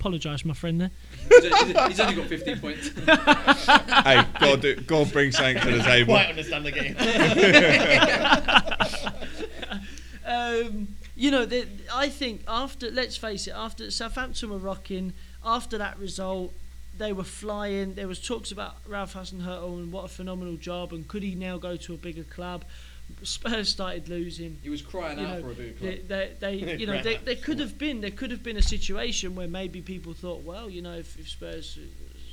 apologise, 0.00 0.44
my 0.46 0.54
friend. 0.54 0.80
There. 0.80 0.90
He's, 1.28 1.44
he's- 1.44 1.88
he's 1.88 2.00
only 2.00 2.14
got 2.14 2.26
15 2.26 2.58
points. 2.58 2.88
hey, 2.98 4.24
God, 4.40 4.62
do, 4.62 4.76
God 4.76 5.12
bring 5.12 5.30
something 5.30 5.60
to 5.62 5.70
the 5.76 5.82
table. 5.82 6.14
Quite 6.14 6.30
understand 6.30 6.64
the 6.64 6.72
game. 6.72 6.96
um, 10.24 10.88
you 11.14 11.30
know, 11.30 11.44
the, 11.44 11.68
I 11.92 12.08
think 12.08 12.42
after 12.48 12.90
let's 12.90 13.16
face 13.16 13.46
it, 13.46 13.52
after 13.54 13.90
Southampton 13.90 14.48
were 14.50 14.58
rocking, 14.58 15.12
after 15.44 15.76
that 15.78 15.98
result, 15.98 16.54
they 16.96 17.12
were 17.12 17.24
flying. 17.24 17.94
There 17.94 18.08
was 18.08 18.20
talks 18.20 18.50
about 18.50 18.76
Ralph 18.88 19.14
Hasenhüttl 19.14 19.80
and 19.80 19.92
what 19.92 20.06
a 20.06 20.08
phenomenal 20.08 20.56
job, 20.56 20.94
and 20.94 21.06
could 21.06 21.22
he 21.22 21.34
now 21.34 21.58
go 21.58 21.76
to 21.76 21.94
a 21.94 21.98
bigger 21.98 22.24
club? 22.24 22.64
Spurs 23.22 23.68
started 23.68 24.08
losing. 24.08 24.58
He 24.62 24.70
was 24.70 24.82
crying 24.82 25.18
You 25.18 25.26
out 25.26 25.36
know, 25.36 25.42
for 25.42 25.50
a 25.50 25.54
bigger 25.54 25.72
club. 25.72 25.92
They, 26.08 26.32
they, 26.40 26.56
they 26.58 26.76
you 26.78 26.86
know, 26.86 27.02
they, 27.02 27.16
there 27.16 27.36
could 27.36 27.60
have 27.60 27.78
been 27.78 28.00
there 28.00 28.10
could 28.10 28.30
have 28.30 28.42
been 28.42 28.56
a 28.56 28.62
situation 28.62 29.34
where 29.34 29.48
maybe 29.48 29.80
people 29.80 30.12
thought, 30.12 30.42
well, 30.42 30.68
you 30.68 30.82
know, 30.82 30.94
if, 30.94 31.18
if 31.18 31.28
Spurs 31.28 31.78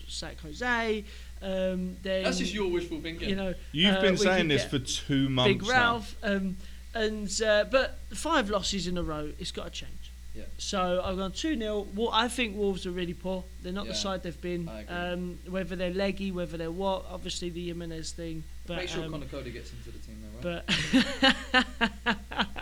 sack 0.08 0.40
Jose, 0.42 1.04
um, 1.42 1.98
then 2.02 2.24
That's 2.24 2.40
just 2.40 2.54
your 2.54 2.70
wishful 2.72 3.00
thinking. 3.02 3.30
you 3.30 3.36
know 3.36 3.54
You've 3.72 3.96
uh, 3.96 4.02
been 4.02 4.18
saying 4.18 4.48
this 4.48 4.66
for 4.66 4.80
two 4.80 5.30
months 5.30 5.54
Big 5.54 5.68
Ralph, 5.68 6.16
um, 6.24 6.58
and 6.94 7.42
uh, 7.42 7.66
but 7.70 8.00
five 8.14 8.50
losses 8.50 8.88
in 8.88 8.98
a 8.98 9.04
row, 9.04 9.32
it's 9.38 9.52
got 9.52 9.66
to 9.66 9.70
change. 9.70 10.07
Yeah. 10.38 10.44
So 10.60 11.02
I've 11.04 11.18
gone 11.18 11.32
two 11.32 11.58
0 11.58 11.88
well, 11.96 12.12
I 12.14 12.28
think 12.28 12.56
Wolves 12.56 12.86
are 12.86 12.92
really 12.92 13.16
poor. 13.16 13.44
They're 13.64 13.74
not 13.74 13.88
Yeah, 13.88 13.94
the 13.94 13.98
side 13.98 14.22
they've 14.22 14.40
been. 14.40 14.70
Um, 14.88 15.40
whether 15.50 15.76
they're 15.76 15.94
leggy, 15.94 16.32
whether 16.32 16.58
they're 16.58 16.70
what, 16.70 17.06
obviously 17.10 17.50
the 17.50 17.66
Jimenez 17.66 18.12
thing. 18.12 18.44
But, 18.68 18.78
Make 18.78 18.90
sure 18.90 19.06
um, 19.06 19.12
Conor 19.12 19.26
Coady 19.26 19.52
gets 19.52 19.72
into 19.72 19.92
the 19.92 20.00
team, 20.00 20.22
though, 20.42 20.50
right? 20.50 20.64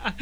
but 0.06 0.14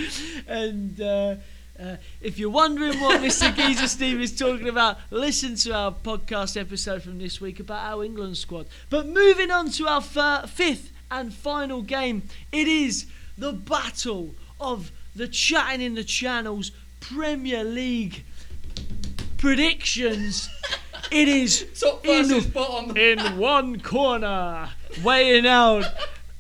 and 0.48 1.00
uh, 1.00 1.36
uh, 1.78 1.96
if 2.20 2.38
you're 2.38 2.50
wondering 2.50 2.98
what 3.00 3.20
Mr. 3.20 3.54
Geezer 3.56 3.86
Steve 3.86 4.20
is 4.20 4.36
talking 4.36 4.68
about, 4.68 4.98
listen 5.10 5.54
to 5.56 5.74
our 5.74 5.92
podcast 5.92 6.60
episode 6.60 7.02
from 7.02 7.18
this 7.18 7.40
week 7.40 7.60
about 7.60 7.84
our 7.84 8.04
England 8.04 8.36
squad. 8.36 8.66
But 8.90 9.06
moving 9.06 9.50
on 9.50 9.70
to 9.72 9.86
our 9.86 10.00
fifth 10.00 10.90
and 11.10 11.32
final 11.32 11.82
game, 11.82 12.22
it 12.50 12.66
is 12.66 13.06
the 13.38 13.52
battle 13.52 14.34
of 14.60 14.90
the 15.14 15.28
chatting 15.28 15.80
in 15.80 15.94
the 15.94 16.04
channels 16.04 16.70
Premier 17.12 17.64
League 17.64 18.24
predictions. 19.36 20.48
it 21.10 21.28
is 21.28 21.66
Top 21.80 22.04
in 22.06 22.50
bottom. 22.50 22.96
in 22.96 23.36
one 23.36 23.78
corner, 23.80 24.70
weighing 25.02 25.46
out 25.46 25.84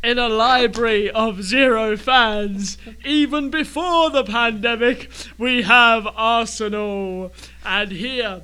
in 0.02 0.18
a 0.18 0.28
library 0.28 1.10
of 1.10 1.42
zero 1.42 1.96
fans. 1.96 2.78
Even 3.04 3.50
before 3.50 4.08
the 4.10 4.24
pandemic, 4.24 5.10
we 5.36 5.62
have 5.62 6.06
Arsenal. 6.16 7.32
And 7.64 7.90
here, 7.90 8.42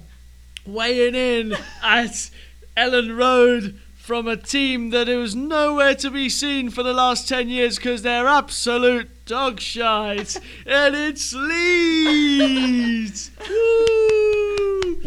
weighing 0.67 1.15
in 1.15 1.55
at 1.83 2.31
Elland 2.77 3.17
Road 3.17 3.81
from 3.97 4.27
a 4.27 4.37
team 4.37 4.91
that 4.91 5.09
was 5.09 5.35
nowhere 5.35 5.95
to 5.95 6.11
be 6.11 6.29
seen 6.29 6.69
for 6.69 6.83
the 6.83 6.93
last 6.93 7.29
10 7.29 7.49
years 7.49 7.77
because 7.77 8.03
they're 8.03 8.27
absolute 8.27 9.20
dog 9.31 9.61
shite. 9.61 10.37
and 10.67 10.97
it's 10.97 11.33
Leeds. 11.33 13.31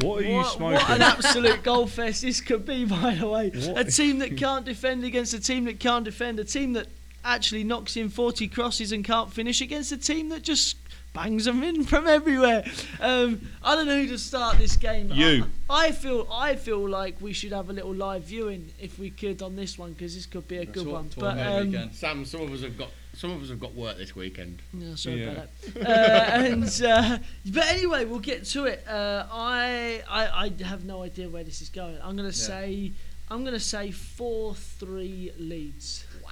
What 0.02 0.24
are 0.24 0.26
you 0.26 0.36
What 0.38 0.48
smoking? 0.56 0.96
an 0.96 1.02
absolute 1.02 1.62
goal 1.62 1.88
fest 1.88 2.22
this 2.22 2.40
could 2.40 2.66
be, 2.66 2.86
by 2.86 3.16
the 3.16 3.28
way. 3.28 3.50
What? 3.50 3.78
A 3.78 3.84
team 3.92 4.20
that 4.20 4.38
can't 4.38 4.64
defend 4.66 5.04
against 5.04 5.34
a 5.34 5.42
team 5.42 5.66
that 5.66 5.82
can't 5.82 6.06
defend, 6.06 6.40
a 6.40 6.46
team 6.46 6.72
that 6.74 6.88
actually 7.26 7.66
knocks 7.66 7.98
in 7.98 8.08
40 8.08 8.48
crosses 8.48 8.94
and 8.94 9.04
can't 9.04 9.32
finish 9.32 9.60
against 9.60 9.92
a 9.92 9.98
team 9.98 10.30
that 10.30 10.42
just 10.42 10.78
bangs 11.14 11.44
them 11.46 11.62
in 11.62 11.84
from 11.84 12.08
everywhere. 12.08 12.64
Um, 13.02 13.42
I 13.62 13.76
don't 13.76 13.88
know 13.88 13.98
who 14.02 14.08
to 14.08 14.18
start 14.18 14.58
this 14.58 14.78
game. 14.78 15.10
You. 15.14 15.46
I, 15.70 15.88
I 15.88 15.92
feel 15.92 16.28
I 16.32 16.56
feel 16.56 16.88
like 16.90 17.18
we 17.20 17.34
should 17.34 17.52
have 17.52 17.70
a 17.70 17.74
little 17.74 17.94
live 17.94 18.24
viewing 18.24 18.72
if 18.80 18.98
we 18.98 19.10
could 19.10 19.42
on 19.42 19.58
this 19.58 19.78
one 19.78 19.92
because 19.94 20.16
this 20.16 20.26
could 20.26 20.48
be 20.48 20.58
a 20.60 20.66
good 20.66 20.86
Talk- 20.86 20.94
one. 20.94 21.10
But 21.18 21.38
um. 21.40 21.90
Sam, 21.92 22.24
some 22.26 22.42
of 22.44 22.54
us 22.54 22.62
have 22.62 22.78
got 22.78 22.90
some 23.16 23.32
of 23.32 23.42
us 23.44 23.50
have 23.50 23.60
got 23.60 23.74
work 23.76 23.98
this 23.98 24.16
weekend. 24.16 24.62
Yeah, 24.74 24.96
sorry 24.96 25.24
Yeah. 25.24 25.32
about 25.32 25.48
that. 25.74 25.86
Uh, 25.88 26.46
and 26.46 26.82
uh, 26.86 27.18
but 27.48 27.66
anyway, 27.68 28.06
we'll 28.06 28.20
get 28.20 28.46
to 28.46 28.66
it. 28.66 28.84
Uh, 28.88 29.26
I, 29.32 30.02
I 30.10 30.46
I 30.60 30.64
have 30.64 30.84
no 30.86 31.04
idea 31.04 31.30
where 31.30 31.44
this 31.44 31.62
is 31.62 31.70
going. 31.70 31.98
I'm 32.04 32.16
gonna 32.16 32.34
say 32.34 32.92
I'm 33.30 33.44
gonna 33.44 33.60
say 33.60 33.92
four 33.92 34.56
three 34.56 35.32
Leeds. 35.38 36.06
Wow. 36.24 36.30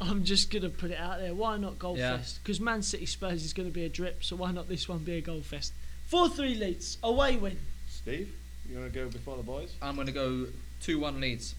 I'm 0.00 0.24
just 0.24 0.50
gonna 0.52 0.68
put 0.68 0.90
it 0.90 0.98
out 0.98 1.18
there. 1.20 1.34
Why 1.34 1.56
not 1.56 1.78
goal 1.78 1.96
Yeah. 1.96 2.16
fest? 2.18 2.40
Because 2.42 2.60
Man 2.60 2.82
City 2.82 3.06
Spurs 3.06 3.44
is 3.44 3.52
gonna 3.52 3.70
be 3.70 3.84
a 3.84 3.88
drip. 3.88 4.22
So 4.24 4.36
why 4.36 4.52
not 4.52 4.68
this 4.68 4.88
one 4.88 4.98
be 4.98 5.14
a 5.16 5.20
goal 5.20 5.40
fest? 5.42 5.72
Four 6.06 6.28
three 6.28 6.54
Leeds. 6.54 6.98
Away 7.02 7.36
win. 7.36 7.58
Steve, 7.88 8.32
you 8.68 8.78
want 8.78 8.92
to 8.92 8.98
go 8.98 9.08
before 9.08 9.36
the 9.36 9.42
boys? 9.42 9.74
I'm 9.82 9.94
going 9.96 10.06
to 10.06 10.12
go 10.12 10.46
2 10.82 11.00
1 11.00 11.20
Leeds. 11.20 11.54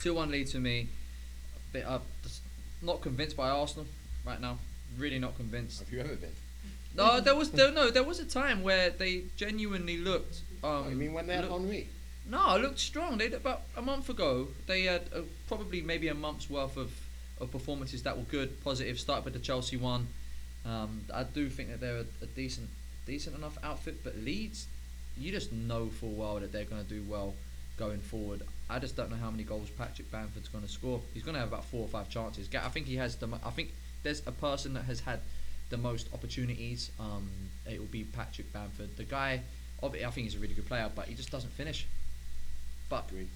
2 0.00 0.14
1 0.14 0.30
Leeds 0.30 0.52
for 0.52 0.58
me. 0.58 0.88
Bit 1.72 1.84
up. 1.84 2.04
Just 2.22 2.37
not 2.82 3.00
convinced 3.00 3.36
by 3.36 3.48
Arsenal 3.48 3.86
right 4.24 4.40
now. 4.40 4.58
Really 4.98 5.18
not 5.18 5.36
convinced. 5.36 5.80
Have 5.80 5.92
you 5.92 6.00
ever 6.00 6.16
been? 6.16 6.34
No, 6.96 7.20
there 7.20 7.34
was 7.34 7.50
there, 7.50 7.70
no. 7.70 7.90
There 7.90 8.02
was 8.02 8.18
a 8.18 8.24
time 8.24 8.62
where 8.62 8.90
they 8.90 9.24
genuinely 9.36 9.98
looked. 9.98 10.40
Um, 10.64 10.84
I 10.86 10.94
mean, 10.94 11.12
when 11.12 11.26
they 11.26 11.34
had 11.34 11.44
looked- 11.48 11.60
Henry. 11.62 11.88
No, 12.26 12.56
it 12.56 12.62
looked 12.62 12.78
strong. 12.78 13.16
They 13.18 13.26
about 13.32 13.62
a 13.76 13.80
month 13.82 14.10
ago. 14.10 14.48
They 14.66 14.82
had 14.82 15.02
uh, 15.14 15.20
probably 15.46 15.80
maybe 15.80 16.08
a 16.08 16.14
month's 16.14 16.50
worth 16.50 16.76
of, 16.76 16.92
of 17.40 17.50
performances 17.50 18.02
that 18.02 18.16
were 18.18 18.24
good, 18.24 18.62
positive. 18.62 18.98
Start 19.00 19.24
with 19.24 19.32
the 19.32 19.38
Chelsea 19.38 19.76
one. 19.78 20.08
Um, 20.66 21.02
I 21.14 21.22
do 21.22 21.48
think 21.48 21.70
that 21.70 21.80
they're 21.80 21.98
a, 21.98 22.06
a 22.22 22.26
decent, 22.26 22.68
decent 23.06 23.36
enough 23.36 23.56
outfit. 23.62 24.04
But 24.04 24.16
Leeds, 24.18 24.66
you 25.16 25.30
just 25.30 25.52
know 25.52 25.86
full 25.88 26.12
well 26.12 26.40
that 26.40 26.52
they're 26.52 26.64
going 26.64 26.82
to 26.84 26.88
do 26.88 27.02
well 27.08 27.34
going 27.78 28.00
forward. 28.00 28.42
I 28.70 28.78
just 28.78 28.96
don't 28.96 29.10
know 29.10 29.16
how 29.16 29.30
many 29.30 29.44
goals 29.44 29.70
Patrick 29.70 30.10
Bamford's 30.10 30.48
going 30.48 30.64
to 30.64 30.70
score. 30.70 31.00
He's 31.14 31.22
going 31.22 31.34
to 31.34 31.40
have 31.40 31.48
about 31.48 31.64
four 31.64 31.82
or 31.82 31.88
five 31.88 32.10
chances. 32.10 32.48
I 32.54 32.68
think 32.68 32.86
he 32.86 32.96
has 32.96 33.16
the. 33.16 33.28
I 33.44 33.50
think 33.50 33.72
there's 34.02 34.22
a 34.26 34.32
person 34.32 34.74
that 34.74 34.84
has 34.84 35.00
had 35.00 35.20
the 35.70 35.78
most 35.78 36.08
opportunities. 36.12 36.90
Um, 37.00 37.30
it 37.66 37.78
will 37.78 37.86
be 37.86 38.04
Patrick 38.04 38.52
Bamford. 38.52 38.96
The 38.96 39.04
guy, 39.04 39.40
I 39.82 39.88
think 39.88 40.16
he's 40.16 40.34
a 40.34 40.38
really 40.38 40.54
good 40.54 40.66
player, 40.66 40.90
but 40.94 41.06
he 41.06 41.14
just 41.14 41.30
doesn't 41.30 41.52
finish. 41.52 41.86
But 42.88 43.06
Agreed. 43.08 43.28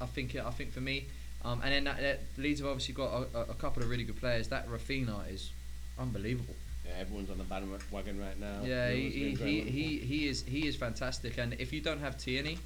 I 0.00 0.06
think 0.06 0.36
I 0.36 0.50
think 0.50 0.72
for 0.72 0.80
me, 0.80 1.06
um, 1.44 1.60
and 1.62 1.72
then 1.72 1.84
that, 1.84 2.00
that 2.00 2.20
Leeds 2.36 2.60
have 2.60 2.68
obviously 2.68 2.94
got 2.94 3.28
a, 3.34 3.50
a, 3.50 3.54
couple 3.54 3.82
of 3.82 3.88
really 3.88 4.04
good 4.04 4.18
players. 4.18 4.48
That 4.48 4.68
Raphinha 4.68 5.32
is 5.32 5.50
unbelievable. 5.98 6.54
Yeah, 6.86 6.94
everyone's 7.00 7.30
on 7.30 7.38
the 7.38 7.44
bandwagon 7.44 8.20
right 8.20 8.38
now. 8.38 8.62
yeah, 8.64 8.90
he, 8.90 9.10
he, 9.10 9.34
he, 9.34 9.60
he, 9.60 9.98
he 9.98 10.28
is 10.28 10.42
he 10.42 10.66
is 10.66 10.76
fantastic. 10.76 11.38
And 11.38 11.54
if 11.54 11.72
you 11.72 11.80
don't 11.80 12.00
have 12.00 12.18
Tierney, 12.18 12.58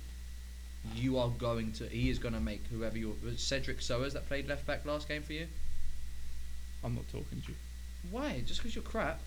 you 0.94 1.18
are 1.18 1.28
going 1.28 1.72
to 1.72 1.86
he 1.86 2.10
is 2.10 2.18
going 2.18 2.34
to 2.34 2.40
make 2.40 2.62
whoever 2.70 2.98
you 2.98 3.16
Cedric 3.36 3.78
Soares 3.78 4.12
that 4.12 4.26
played 4.28 4.48
left 4.48 4.66
back 4.66 4.84
last 4.84 5.08
game 5.08 5.22
for 5.22 5.32
you. 5.32 5.46
I'm 6.84 6.94
not 6.94 7.08
talking 7.08 7.40
to 7.42 7.48
you, 7.52 7.56
Why? 8.10 8.42
Just 8.44 8.60
because 8.60 8.74
you're 8.74 8.82
crap? 8.84 9.20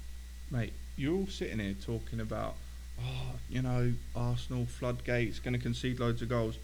mate. 0.51 0.73
You're 0.97 1.13
all 1.13 1.27
sitting 1.27 1.59
here 1.59 1.75
talking 1.85 2.21
about, 2.21 2.55
oh, 3.01 3.33
you 3.49 3.61
know, 3.61 3.93
Arsenal 4.15 4.65
floodgates 4.65 5.39
going 5.39 5.53
to 5.53 5.59
concede 5.59 5.99
loads 5.99 6.21
of 6.21 6.29
goals. 6.29 6.57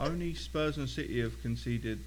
Only 0.00 0.32
Spurs 0.32 0.78
and 0.78 0.88
City 0.88 1.20
have 1.20 1.42
conceded 1.42 1.98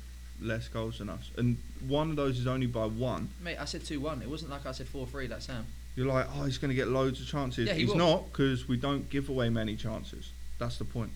less 0.42 0.68
goals 0.68 0.98
than 0.98 1.10
us, 1.10 1.30
and 1.38 1.58
one 1.88 2.10
of 2.10 2.16
those 2.16 2.40
is 2.40 2.48
only 2.48 2.66
by 2.66 2.86
one. 2.86 3.30
Mate, 3.44 3.58
I 3.60 3.66
said 3.66 3.84
two 3.84 4.00
one. 4.00 4.22
It 4.22 4.30
wasn't 4.30 4.50
like 4.52 4.66
I 4.66 4.72
said 4.72 4.88
four 4.88 5.06
three 5.06 5.28
like 5.28 5.42
Sam. 5.42 5.66
You're 5.96 6.08
like, 6.08 6.26
oh, 6.36 6.46
he's 6.46 6.58
going 6.58 6.70
to 6.70 6.76
get 6.76 6.88
loads 6.88 7.20
of 7.20 7.28
chances. 7.28 7.68
Yeah, 7.68 7.74
he 7.74 7.82
he's 7.82 7.90
will. 7.90 7.98
not 7.98 8.32
because 8.32 8.68
we 8.68 8.78
don't 8.78 9.10
give 9.10 9.28
away 9.30 9.50
many 9.50 9.76
chances. 9.76 10.32
That's 10.58 10.78
the 10.78 10.86
point. 10.86 11.12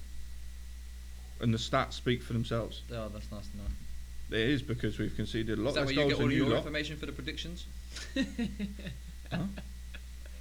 And 1.42 1.54
the 1.54 1.58
stats 1.58 1.94
speak 1.94 2.24
for 2.24 2.34
themselves. 2.34 2.82
Oh, 2.92 3.10
that's 3.10 3.30
nice 3.32 3.48
to 3.48 3.58
know. 3.58 3.64
It 4.32 4.50
is 4.50 4.62
because 4.62 4.98
we've 4.98 5.16
conceded 5.16 5.60
a 5.60 5.62
lot 5.62 5.70
Is 5.70 5.76
that 5.76 5.82
less 5.82 5.88
where 5.88 5.94
you 5.96 6.00
goals 6.02 6.14
get 6.14 6.22
all 6.22 6.28
than 6.30 6.38
your 6.38 6.48
lot. 6.50 6.58
information 6.58 6.98
for 6.98 7.06
the 7.06 7.12
predictions? 7.12 7.66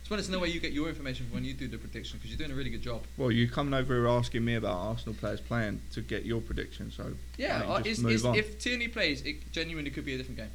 Just 0.05 0.11
wanted 0.11 0.27
to 0.27 0.33
know 0.33 0.39
where 0.39 0.49
you 0.49 0.61
get 0.61 0.73
your 0.73 0.89
information 0.89 1.25
from 1.27 1.35
when 1.37 1.45
you 1.45 1.55
do 1.55 1.67
the 1.67 1.79
prediction 1.79 2.19
because 2.19 2.31
you're 2.31 2.39
doing 2.39 2.51
a 2.51 2.55
really 2.55 2.69
good 2.71 2.83
job. 2.83 3.03
Well, 3.17 3.33
you 3.33 3.49
coming 3.49 3.73
over 3.73 3.95
here 3.95 4.07
asking 4.07 4.45
me 4.45 4.55
about 4.55 4.77
Arsenal 4.77 5.15
players 5.15 5.41
playing 5.41 5.81
to 5.93 6.03
get 6.03 6.25
your 6.27 6.43
prediction, 6.43 6.93
so 6.93 7.15
Yeah, 7.39 7.61
mate, 7.61 7.67
uh, 7.69 7.77
just 7.79 7.87
is, 7.87 8.03
move 8.03 8.13
is, 8.13 8.25
on. 8.27 8.35
if 8.37 8.59
Tierney 8.61 8.89
plays, 8.89 9.23
it 9.23 9.51
genuinely 9.51 9.91
could 9.91 10.05
be 10.05 10.15
a 10.15 10.19
different 10.19 10.37
game. 10.39 10.51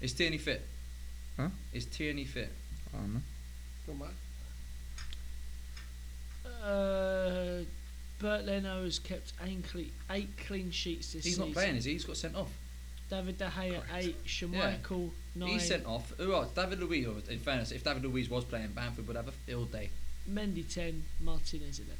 Is 0.00 0.12
Tierney 0.12 0.38
fit? 0.38 0.62
Huh? 1.36 1.48
Is 1.72 1.84
Tierney 1.86 2.24
fit? 2.24 2.50
I 2.94 2.98
don't 2.98 3.14
know. 3.14 3.20
Come 3.86 4.02
on. 4.02 4.14
Uh, 6.62 7.64
Bernd 8.22 8.46
Leno 8.46 8.84
has 8.84 8.98
kept 8.98 9.32
eight 9.44 9.64
clean, 9.68 9.90
eight 10.10 10.30
clean 10.46 10.70
sheets 10.70 11.12
this 11.12 11.24
season. 11.24 11.28
He's 11.28 11.34
season. 11.34 11.46
not 11.48 11.54
playing, 11.54 11.76
is 11.76 11.84
he? 11.84 11.92
He's 11.92 12.04
got 12.04 12.16
sent 12.16 12.36
off. 12.36 12.50
David 13.10 13.36
De 13.36 13.44
Gea 13.46 13.82
eight, 13.94 14.16
Yeah. 14.24 14.74
Schmeichel 14.82 15.10
nine, 15.34 15.48
He's 15.50 15.68
sent 15.68 15.84
off. 15.84 16.12
Who 16.16 16.32
else? 16.32 16.50
David 16.52 16.80
Luiz. 16.80 17.28
In 17.28 17.38
fairness, 17.40 17.72
if 17.72 17.84
David 17.84 18.04
Luiz 18.04 18.30
was 18.30 18.44
playing, 18.44 18.68
Bamford 18.68 19.06
would 19.06 19.16
have 19.16 19.28
a 19.28 19.32
field 19.32 19.70
day. 19.72 19.90
Mendy 20.30 20.64
ten, 20.72 21.04
Martinez 21.20 21.78
eleven. 21.78 21.96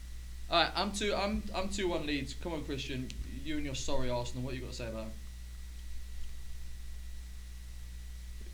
All 0.51 0.63
right, 0.63 0.73
I'm 0.75 0.93
two. 0.93 1.15
I'm 1.15 1.43
I'm 1.55 1.69
two 1.69 1.89
one 1.89 2.07
Leeds. 2.07 2.35
Come 2.43 2.53
on, 2.55 2.65
Christian. 2.65 3.09
You 3.45 3.57
and 3.57 3.67
your 3.67 3.75
sorry 3.75 4.09
Arsenal. 4.09 4.45
What 4.45 4.55
you 4.55 4.61
got 4.61 4.71
to 4.71 4.77
say 4.77 4.89
about? 4.89 5.09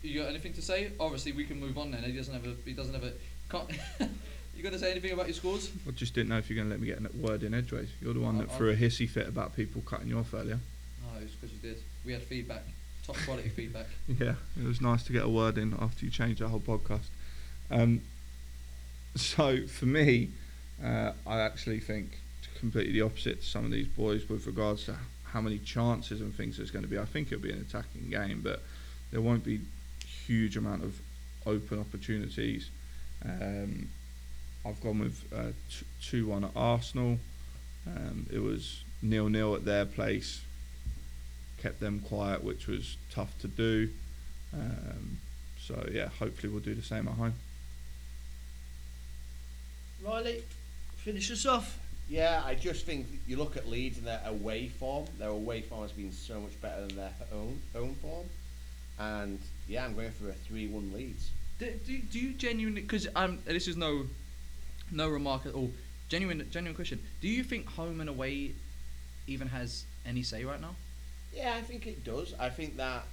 It? 0.01 0.07
You 0.07 0.21
got 0.21 0.29
anything 0.29 0.53
to 0.53 0.61
say? 0.61 0.91
Obviously, 0.99 1.33
we 1.33 1.45
can 1.45 1.59
move 1.59 1.77
on 1.77 1.91
then. 1.91 2.03
He 2.03 2.13
doesn't 2.13 2.33
have 2.33 2.45
a. 2.45 2.55
He 2.65 2.73
doesn't 2.73 2.93
have 2.93 3.03
a. 3.03 3.13
Can't. 3.49 3.69
you 4.59 4.63
got 4.63 4.73
to 4.73 4.79
say 4.79 4.91
anything 4.91 5.11
about 5.11 5.27
your 5.27 5.33
scores? 5.35 5.71
I 5.87 5.91
just 5.91 6.13
didn't 6.13 6.29
know 6.29 6.37
if 6.37 6.49
you're 6.49 6.55
going 6.57 6.67
to 6.67 6.73
let 6.73 6.81
me 6.81 6.87
get 6.87 6.99
a 6.99 7.17
word 7.17 7.43
in 7.43 7.53
edgeways. 7.53 7.89
You're 8.01 8.13
the 8.13 8.19
one 8.19 8.37
that 8.39 8.49
I- 8.49 8.53
threw 8.57 8.69
a 8.71 8.75
hissy 8.75 9.09
fit 9.09 9.27
about 9.27 9.55
people 9.55 9.81
cutting 9.85 10.07
you 10.09 10.17
off 10.19 10.33
earlier. 10.33 10.59
No, 11.01 11.21
it's 11.21 11.33
because 11.33 11.51
you 11.53 11.59
did. 11.61 11.77
We 12.05 12.11
had 12.13 12.21
feedback, 12.23 12.63
top 13.05 13.17
quality 13.25 13.49
feedback. 13.49 13.87
Yeah, 14.07 14.35
it 14.59 14.65
was 14.67 14.81
nice 14.81 15.03
to 15.03 15.13
get 15.13 15.23
a 15.23 15.29
word 15.29 15.57
in 15.57 15.75
after 15.79 16.05
you 16.05 16.11
changed 16.11 16.41
the 16.41 16.47
whole 16.49 16.59
podcast. 16.59 17.07
Um, 17.71 18.01
so 19.15 19.65
for 19.67 19.85
me, 19.85 20.29
uh, 20.83 21.13
I 21.25 21.39
actually 21.39 21.79
think 21.79 22.19
completely 22.59 22.93
the 22.93 23.01
opposite 23.01 23.41
to 23.41 23.47
some 23.47 23.65
of 23.65 23.71
these 23.71 23.87
boys 23.87 24.27
with 24.29 24.45
regards 24.45 24.85
to 24.85 24.95
how 25.25 25.41
many 25.41 25.59
chances 25.59 26.21
and 26.21 26.33
things 26.33 26.57
there's 26.57 26.71
going 26.71 26.83
to 26.83 26.89
be. 26.89 26.97
I 26.97 27.05
think 27.05 27.27
it'll 27.31 27.41
be 27.43 27.51
an 27.51 27.61
attacking 27.61 28.09
game, 28.09 28.41
but 28.43 28.61
there 29.11 29.21
won't 29.21 29.43
be 29.43 29.61
huge 30.25 30.57
amount 30.57 30.83
of 30.83 30.99
open 31.45 31.79
opportunities. 31.79 32.69
Um, 33.23 33.89
I've 34.69 34.81
gone 34.81 34.99
with 34.99 35.23
uh, 35.35 35.51
two 36.01 36.27
one 36.27 36.43
at 36.43 36.51
Arsenal. 36.55 37.17
Um, 37.87 38.27
it 38.31 38.39
was 38.39 38.83
nil 39.01 39.27
nil 39.29 39.55
at 39.55 39.65
their 39.65 39.85
place. 39.85 40.41
Kept 41.61 41.79
them 41.79 41.99
quiet, 41.99 42.43
which 42.43 42.67
was 42.67 42.97
tough 43.11 43.37
to 43.39 43.47
do. 43.47 43.89
Um, 44.53 45.19
so 45.59 45.87
yeah, 45.91 46.09
hopefully 46.19 46.51
we'll 46.51 46.61
do 46.61 46.75
the 46.75 46.83
same 46.83 47.07
at 47.07 47.15
home. 47.15 47.33
Riley, 50.03 50.43
finish 50.97 51.31
us 51.31 51.45
off. 51.45 51.77
Yeah, 52.07 52.41
I 52.45 52.55
just 52.55 52.85
think 52.85 53.07
you 53.27 53.37
look 53.37 53.57
at 53.57 53.67
Leeds 53.67 53.97
and 53.97 54.07
their 54.07 54.21
away 54.25 54.67
form. 54.67 55.05
Their 55.17 55.29
away 55.29 55.61
form 55.61 55.81
has 55.81 55.91
been 55.91 56.11
so 56.11 56.39
much 56.39 56.59
better 56.61 56.87
than 56.87 56.95
their 56.95 57.13
own 57.33 57.59
home 57.73 57.95
form, 58.01 58.25
and 58.99 59.39
yeah, 59.67 59.85
I'm 59.85 59.95
going 59.95 60.11
for 60.11 60.29
a 60.29 60.33
three-one 60.33 60.91
Leeds. 60.93 61.29
Do, 61.59 61.71
do, 61.85 61.99
do 61.99 62.19
you 62.19 62.33
genuinely? 62.33 62.81
Because 62.81 63.07
um, 63.15 63.39
this 63.45 63.67
is 63.67 63.75
no, 63.75 64.05
no 64.91 65.09
remark 65.09 65.45
at 65.45 65.53
all. 65.53 65.71
Genuine, 66.09 66.45
genuine 66.51 66.75
question. 66.75 66.99
Do 67.21 67.27
you 67.27 67.43
think 67.43 67.67
home 67.67 67.99
and 68.01 68.09
away 68.09 68.51
even 69.27 69.47
has 69.49 69.83
any 70.05 70.23
say 70.23 70.43
right 70.43 70.59
now? 70.59 70.75
Yeah, 71.33 71.53
I 71.55 71.61
think 71.61 71.85
it 71.85 72.03
does. 72.03 72.33
I 72.39 72.49
think 72.49 72.77
that 72.77 73.03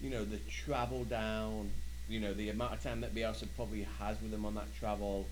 you 0.00 0.10
know 0.10 0.24
the 0.24 0.38
travel 0.48 1.04
down, 1.04 1.70
you 2.08 2.20
know 2.20 2.32
the 2.32 2.48
amount 2.50 2.72
of 2.74 2.82
time 2.82 3.00
that 3.02 3.14
Bielsa 3.14 3.46
probably 3.56 3.86
has 3.98 4.20
with 4.22 4.30
them 4.30 4.46
on 4.46 4.54
that 4.54 4.74
travel, 4.78 5.26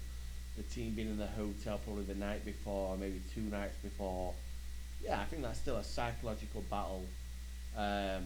the 0.57 0.63
team 0.65 0.93
being 0.95 1.09
in 1.09 1.17
the 1.19 1.27
hotel 1.27 1.81
probably 1.85 2.05
the 2.05 2.15
night 2.15 2.45
before, 2.45 2.91
or 2.91 2.97
maybe 2.99 3.21
two 3.35 3.41
nights 3.43 3.77
before. 3.83 4.35
Yeah, 5.03 5.21
I 5.21 5.25
think 5.25 5.43
that's 5.43 5.59
still 5.59 5.77
a 5.77 5.85
psychological 5.85 6.63
battle. 6.71 7.05
Um, 7.77 8.25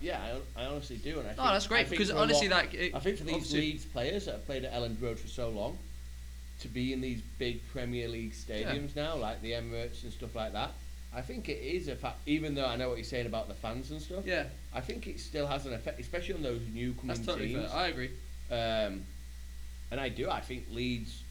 yeah, 0.00 0.20
I, 0.56 0.62
I 0.62 0.66
honestly 0.66 0.96
do, 0.96 1.18
and 1.20 1.28
I 1.28 1.30
No, 1.32 1.36
think, 1.36 1.36
that's 1.52 1.66
I 1.66 1.68
great 1.68 1.90
because 1.90 2.10
honestly, 2.10 2.48
lot- 2.48 2.64
like 2.64 2.74
it, 2.74 2.94
I 2.94 2.98
think 3.00 3.18
for 3.18 3.24
these 3.24 3.52
Leeds 3.52 3.84
players 3.84 4.24
that 4.26 4.32
have 4.32 4.46
played 4.46 4.64
at 4.64 4.72
Elland 4.72 5.00
Road 5.00 5.18
for 5.18 5.28
so 5.28 5.50
long, 5.50 5.78
to 6.60 6.68
be 6.68 6.92
in 6.92 7.00
these 7.00 7.20
big 7.38 7.60
Premier 7.72 8.08
League 8.08 8.32
stadiums 8.32 8.96
now, 8.96 9.16
like 9.16 9.40
the 9.42 9.52
Emirates 9.52 10.02
and 10.02 10.12
stuff 10.12 10.34
like 10.34 10.52
that, 10.52 10.72
I 11.14 11.22
think 11.22 11.48
it 11.48 11.58
is 11.58 11.88
a 11.88 11.96
fact. 11.96 12.18
Even 12.26 12.54
though 12.54 12.66
I 12.66 12.76
know 12.76 12.88
what 12.88 12.98
you're 12.98 13.04
saying 13.04 13.26
about 13.26 13.48
the 13.48 13.54
fans 13.54 13.90
and 13.90 14.00
stuff, 14.00 14.26
yeah, 14.26 14.44
I 14.74 14.80
think 14.80 15.06
it 15.06 15.20
still 15.20 15.46
has 15.46 15.66
an 15.66 15.72
effect, 15.72 16.00
especially 16.00 16.34
on 16.34 16.42
those 16.42 16.60
new 16.72 16.92
coming 16.94 17.08
that's 17.08 17.26
totally 17.26 17.54
teams. 17.54 17.70
fair. 17.70 17.80
I 17.80 17.88
agree. 17.88 18.10
Um, 18.50 19.04
and 19.90 20.00
I 20.00 20.08
do. 20.08 20.28
I 20.28 20.40
think 20.40 20.66
Leeds, 20.70 21.22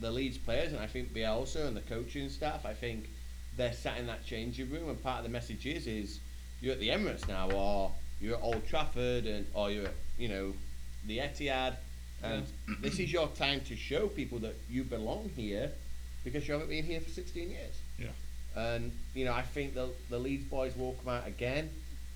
the 0.00 0.10
Leeds 0.10 0.38
players, 0.38 0.72
and 0.72 0.80
I 0.80 0.86
think 0.86 1.14
Bielsa 1.14 1.66
and 1.66 1.76
the 1.76 1.80
coaching 1.82 2.28
staff. 2.28 2.66
I 2.66 2.74
think 2.74 3.08
they're 3.56 3.72
sat 3.72 3.98
in 3.98 4.06
that 4.06 4.24
changing 4.24 4.70
room, 4.70 4.88
and 4.88 5.02
part 5.02 5.18
of 5.18 5.24
the 5.24 5.30
message 5.30 5.66
is 5.66 5.86
is 5.86 6.20
you're 6.60 6.74
at 6.74 6.80
the 6.80 6.88
Emirates 6.88 7.26
now, 7.26 7.50
or 7.50 7.92
you're 8.20 8.36
at 8.36 8.42
Old 8.42 8.66
Trafford, 8.66 9.26
and 9.26 9.46
or 9.54 9.70
you're 9.70 9.86
at 9.86 9.94
you 10.18 10.28
know 10.28 10.52
the 11.06 11.18
Etihad, 11.18 11.76
and 12.22 12.46
this 12.80 12.98
is 12.98 13.12
your 13.12 13.28
time 13.28 13.60
to 13.62 13.76
show 13.76 14.08
people 14.08 14.38
that 14.40 14.54
you 14.70 14.84
belong 14.84 15.30
here 15.36 15.70
because 16.24 16.46
you 16.46 16.54
haven't 16.54 16.68
been 16.68 16.84
here 16.84 17.00
for 17.00 17.10
16 17.10 17.50
years. 17.50 17.80
Yeah. 17.98 18.06
And 18.54 18.92
you 19.14 19.24
know, 19.24 19.32
I 19.32 19.42
think 19.42 19.74
the 19.74 19.88
the 20.10 20.18
Leeds 20.18 20.44
boys 20.44 20.76
will 20.76 20.94
come 21.04 21.14
out 21.14 21.26
again. 21.26 21.70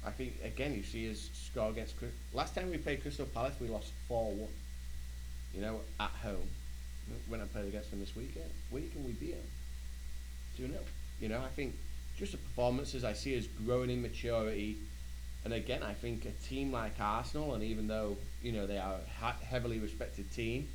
I 0.06 0.10
think 0.10 0.34
again 0.44 0.74
you 0.74 0.82
see 0.82 1.10
us 1.10 1.30
score 1.32 1.70
against 1.70 1.94
last 2.32 2.54
time 2.54 2.70
we 2.70 2.78
played 2.78 3.02
Crystal 3.02 3.26
Palace 3.26 3.54
we 3.60 3.68
lost 3.68 3.92
four 4.06 4.32
one. 4.32 4.52
You 5.54 5.62
know, 5.62 5.80
at 5.98 6.10
home. 6.22 6.48
When 7.28 7.40
I 7.40 7.44
played 7.44 7.68
against 7.68 7.90
them 7.90 8.00
this 8.00 8.16
weekend, 8.16 8.50
week 8.72 8.90
and 8.96 9.04
we 9.04 9.12
beat 9.12 9.36
them 9.36 9.46
two 10.56 10.66
0 10.66 10.78
You 11.20 11.28
know, 11.28 11.38
I 11.38 11.48
think 11.54 11.74
just 12.18 12.32
the 12.32 12.38
performances 12.38 13.04
I 13.04 13.12
see 13.12 13.38
us 13.38 13.46
growing 13.64 13.90
in 13.90 14.02
maturity, 14.02 14.76
and 15.46 15.54
again 15.54 15.80
I 15.84 15.94
think 15.94 16.24
a 16.24 16.32
team 16.48 16.72
like 16.72 16.94
Arsenal, 17.00 17.54
and 17.54 17.62
even 17.62 17.86
though 17.86 18.16
you 18.42 18.50
know 18.50 18.66
they 18.66 18.78
are 18.78 18.96
a 19.22 19.44
heavily 19.44 19.78
respected 19.78 20.30
team, 20.32 20.68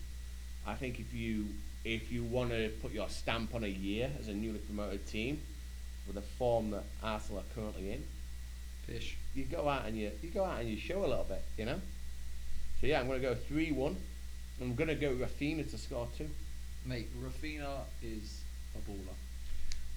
I 0.66 0.76
think 0.76 0.98
if 0.98 1.14
you 1.14 1.48
if 1.84 2.10
you 2.10 2.24
want 2.24 2.52
to 2.52 2.70
put 2.82 2.94
your 2.94 3.10
stamp 3.10 3.54
on 3.54 3.66
a 3.66 3.68
year 3.68 4.10
as 4.18 4.30
a 4.30 4.34
newly 4.34 4.60
promoted 4.60 5.06
team, 5.08 5.42
with 6.08 6.16
the 6.16 6.22
form 6.22 6.72
that 6.72 6.86
Arsenal 7.04 7.42
are 7.42 7.54
currently 7.54 7.92
in, 7.92 8.04
Fish. 8.88 9.18
you 9.36 9.44
go 9.44 9.68
out 9.68 9.86
and 9.86 9.98
you 9.98 10.10
you 10.22 10.30
go 10.30 10.46
out 10.46 10.62
and 10.62 10.70
you 10.70 10.78
show 10.78 11.00
a 11.00 11.08
little 11.08 11.26
bit, 11.26 11.44
you 11.58 11.66
know. 11.66 11.82
So 12.80 12.88
yeah, 12.88 13.02
I'm 13.02 13.08
gonna 13.08 13.20
go 13.20 13.36
three 13.36 13.74
one. 13.74 13.98
I'm 14.62 14.76
gonna 14.76 14.96
go 14.96 15.14
Raphinha 15.14 15.70
to 15.70 15.78
score 15.78 16.08
two. 16.18 16.30
Mate, 16.86 17.10
Raphinha 17.22 17.82
is 18.02 18.40
a 18.74 18.90
baller. 18.90 19.16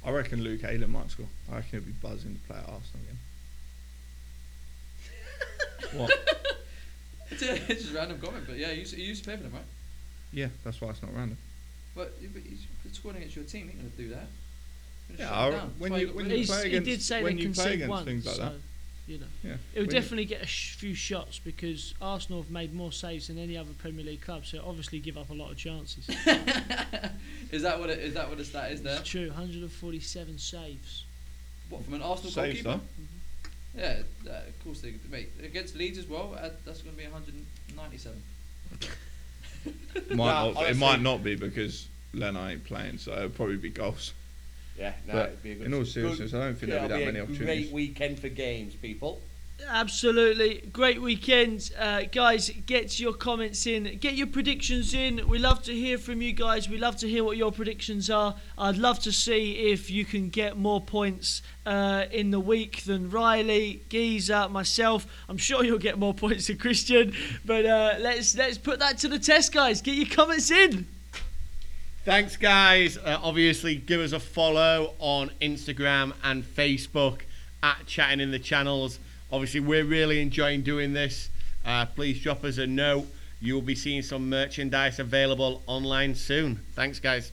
I 0.04 0.10
reckon 0.10 0.42
Luke 0.42 0.64
Ayling 0.64 0.90
might 0.90 1.12
score. 1.12 1.28
I 1.50 1.56
reckon 1.56 1.70
he'll 1.70 1.80
be 1.82 1.92
buzzing 1.92 2.34
to 2.34 2.40
play 2.48 2.56
at 2.56 2.64
Arsenal 2.68 3.04
again. 3.04 3.18
What? 5.94 6.10
It's, 7.30 7.42
a, 7.42 7.54
it's 7.54 7.82
just 7.82 7.90
a 7.92 7.96
random 7.96 8.20
comment, 8.20 8.44
but 8.46 8.56
yeah, 8.58 8.70
you, 8.70 8.80
used- 8.80 8.96
you 8.96 9.04
used 9.04 9.24
to 9.24 9.30
play 9.30 9.36
for 9.38 9.44
them, 9.44 9.52
right? 9.54 9.62
Yeah, 10.30 10.48
that's 10.62 10.80
why 10.80 10.90
it's 10.90 11.02
not 11.02 11.12
random. 11.16 11.38
But, 11.96 12.12
but 12.32 12.42
he's 12.42 12.60
scoring 12.92 13.16
against 13.16 13.34
your 13.34 13.44
team. 13.46 13.62
He 13.68 13.70
ain't 13.70 13.78
gonna 13.96 14.08
do 14.08 14.14
that. 14.14 14.26
He's 15.08 15.18
Yeah, 15.20 15.28
gonna 15.30 15.56
I- 15.56 15.60
when 15.78 15.92
That's 15.92 16.02
you- 16.02 16.12
when 16.12 16.26
you 16.26 16.32
of 16.32 16.38
He's, 16.38 16.50
play 16.50 16.62
he 16.62 16.76
against- 16.76 16.84
did 16.90 17.02
say 17.02 17.22
when 17.22 17.36
they 17.36 17.42
you 17.42 17.50
play 17.52 17.74
against 17.74 17.88
once, 17.90 18.04
things 18.04 18.26
like 18.26 18.34
so 18.36 18.42
that. 18.42 18.52
you 19.06 19.18
know 19.18 19.26
Yeah. 19.42 19.50
it'll 19.50 19.58
When 19.74 19.84
you- 19.86 19.90
definitely 19.90 20.24
get 20.26 20.42
a 20.42 20.46
sh- 20.46 20.74
few 20.74 20.94
shots 20.94 21.40
because 21.42 21.94
Arsenal 22.00 22.42
have 22.42 22.50
made 22.52 22.72
more 22.74 22.92
saves 22.92 23.26
than 23.28 23.38
any 23.38 23.56
other 23.56 23.72
Premier 23.78 24.04
League 24.04 24.20
club, 24.20 24.44
so 24.46 24.62
obviously 24.64 25.00
give 25.00 25.16
up 25.16 25.30
a 25.30 25.34
lot 25.34 25.50
of 25.50 25.56
chances. 25.56 26.06
is 27.50 27.62
that 27.62 27.80
what 27.80 27.90
it, 27.90 27.98
is 28.00 28.14
that 28.14 28.28
what 28.28 28.38
the 28.38 28.44
stat 28.44 28.70
is 28.70 28.82
there? 28.82 28.98
It's 29.00 29.08
true, 29.08 29.28
147 29.28 30.38
saves. 30.38 31.04
What 31.70 31.84
from 31.84 31.94
an 31.94 32.02
Arsenal 32.02 32.30
Saves, 32.30 32.62
goalkeeper? 32.62 32.68
though. 32.96 33.02
Mm-hmm. 33.02 33.13
Yeah, 33.76 34.02
uh, 34.26 34.30
of 34.30 34.64
course 34.64 34.80
they 34.80 34.94
mate 35.10 35.30
against 35.42 35.74
Leeds 35.76 35.98
as 35.98 36.06
well. 36.06 36.36
Uh, 36.40 36.50
that's 36.64 36.82
going 36.82 36.94
to 36.94 37.02
be 37.02 37.08
197. 37.08 38.22
Might 40.10 40.16
Nah, 40.16 40.50
not, 40.52 40.70
it 40.70 40.76
might 40.76 41.00
not 41.00 41.24
be 41.24 41.34
because 41.36 41.88
Leno 42.12 42.46
ain't 42.46 42.64
playing, 42.64 42.98
so 42.98 43.12
it'll 43.12 43.30
probably 43.30 43.56
be 43.56 43.70
goals. 43.70 44.12
Yeah, 44.78 44.92
no, 45.06 45.12
But 45.14 45.28
it'd 45.30 45.42
be 45.42 45.52
a 45.52 45.54
good. 45.54 45.66
in 45.66 45.74
all 45.74 45.80
good- 45.80 45.88
seriousness, 45.88 46.34
I 46.34 46.38
don't 46.40 46.54
think 46.58 46.70
there'll 46.72 46.88
be 46.88 46.94
it'll 46.94 46.98
that 47.06 47.12
many 47.12 47.20
opportunities. 47.20 47.64
Great 47.70 47.72
weekend 47.72 48.18
for 48.18 48.28
games, 48.28 48.74
people. 48.74 49.20
Absolutely. 49.66 50.68
Great 50.72 51.00
weekend. 51.00 51.70
Uh, 51.78 52.02
guys, 52.10 52.50
get 52.66 52.98
your 52.98 53.12
comments 53.12 53.66
in. 53.66 53.98
Get 53.98 54.14
your 54.14 54.26
predictions 54.26 54.94
in. 54.94 55.26
We 55.28 55.38
love 55.38 55.62
to 55.64 55.72
hear 55.72 55.96
from 55.96 56.20
you 56.20 56.32
guys. 56.32 56.68
We 56.68 56.76
love 56.76 56.96
to 56.98 57.08
hear 57.08 57.24
what 57.24 57.36
your 57.36 57.52
predictions 57.52 58.10
are. 58.10 58.34
I'd 58.58 58.76
love 58.76 58.98
to 59.00 59.12
see 59.12 59.70
if 59.70 59.90
you 59.90 60.04
can 60.04 60.28
get 60.28 60.56
more 60.56 60.80
points 60.80 61.40
uh, 61.66 62.04
in 62.10 62.30
the 62.30 62.40
week 62.40 62.82
than 62.82 63.10
Riley, 63.10 63.82
Geezer, 63.88 64.48
myself. 64.48 65.06
I'm 65.28 65.38
sure 65.38 65.64
you'll 65.64 65.78
get 65.78 65.98
more 65.98 66.14
points 66.24 66.48
than 66.48 66.58
Christian. 66.58 67.14
But 67.44 67.64
uh, 67.64 67.94
let's 68.00 68.36
let's 68.36 68.58
put 68.58 68.80
that 68.80 68.98
to 68.98 69.08
the 69.08 69.18
test, 69.18 69.52
guys. 69.52 69.80
Get 69.80 69.94
your 69.94 70.08
comments 70.08 70.50
in. 70.50 70.86
Thanks, 72.04 72.36
guys. 72.36 72.98
Uh, 72.98 73.18
obviously, 73.22 73.76
give 73.76 74.00
us 74.00 74.12
a 74.12 74.20
follow 74.20 74.94
on 74.98 75.30
Instagram 75.40 76.12
and 76.22 76.44
Facebook 76.44 77.20
at 77.62 77.86
Chatting 77.86 78.20
in 78.20 78.30
the 78.30 78.38
Channels. 78.38 78.98
Obviously, 79.32 79.60
we're 79.60 79.84
really 79.84 80.20
enjoying 80.20 80.62
doing 80.62 80.92
this. 80.92 81.30
Uh, 81.64 81.86
please 81.86 82.20
drop 82.20 82.44
us 82.44 82.58
a 82.58 82.66
note. 82.66 83.06
You 83.40 83.54
will 83.54 83.62
be 83.62 83.74
seeing 83.74 84.02
some 84.02 84.28
merchandise 84.28 84.98
available 84.98 85.62
online 85.66 86.14
soon. 86.14 86.60
Thanks, 86.74 87.00
guys. 87.00 87.32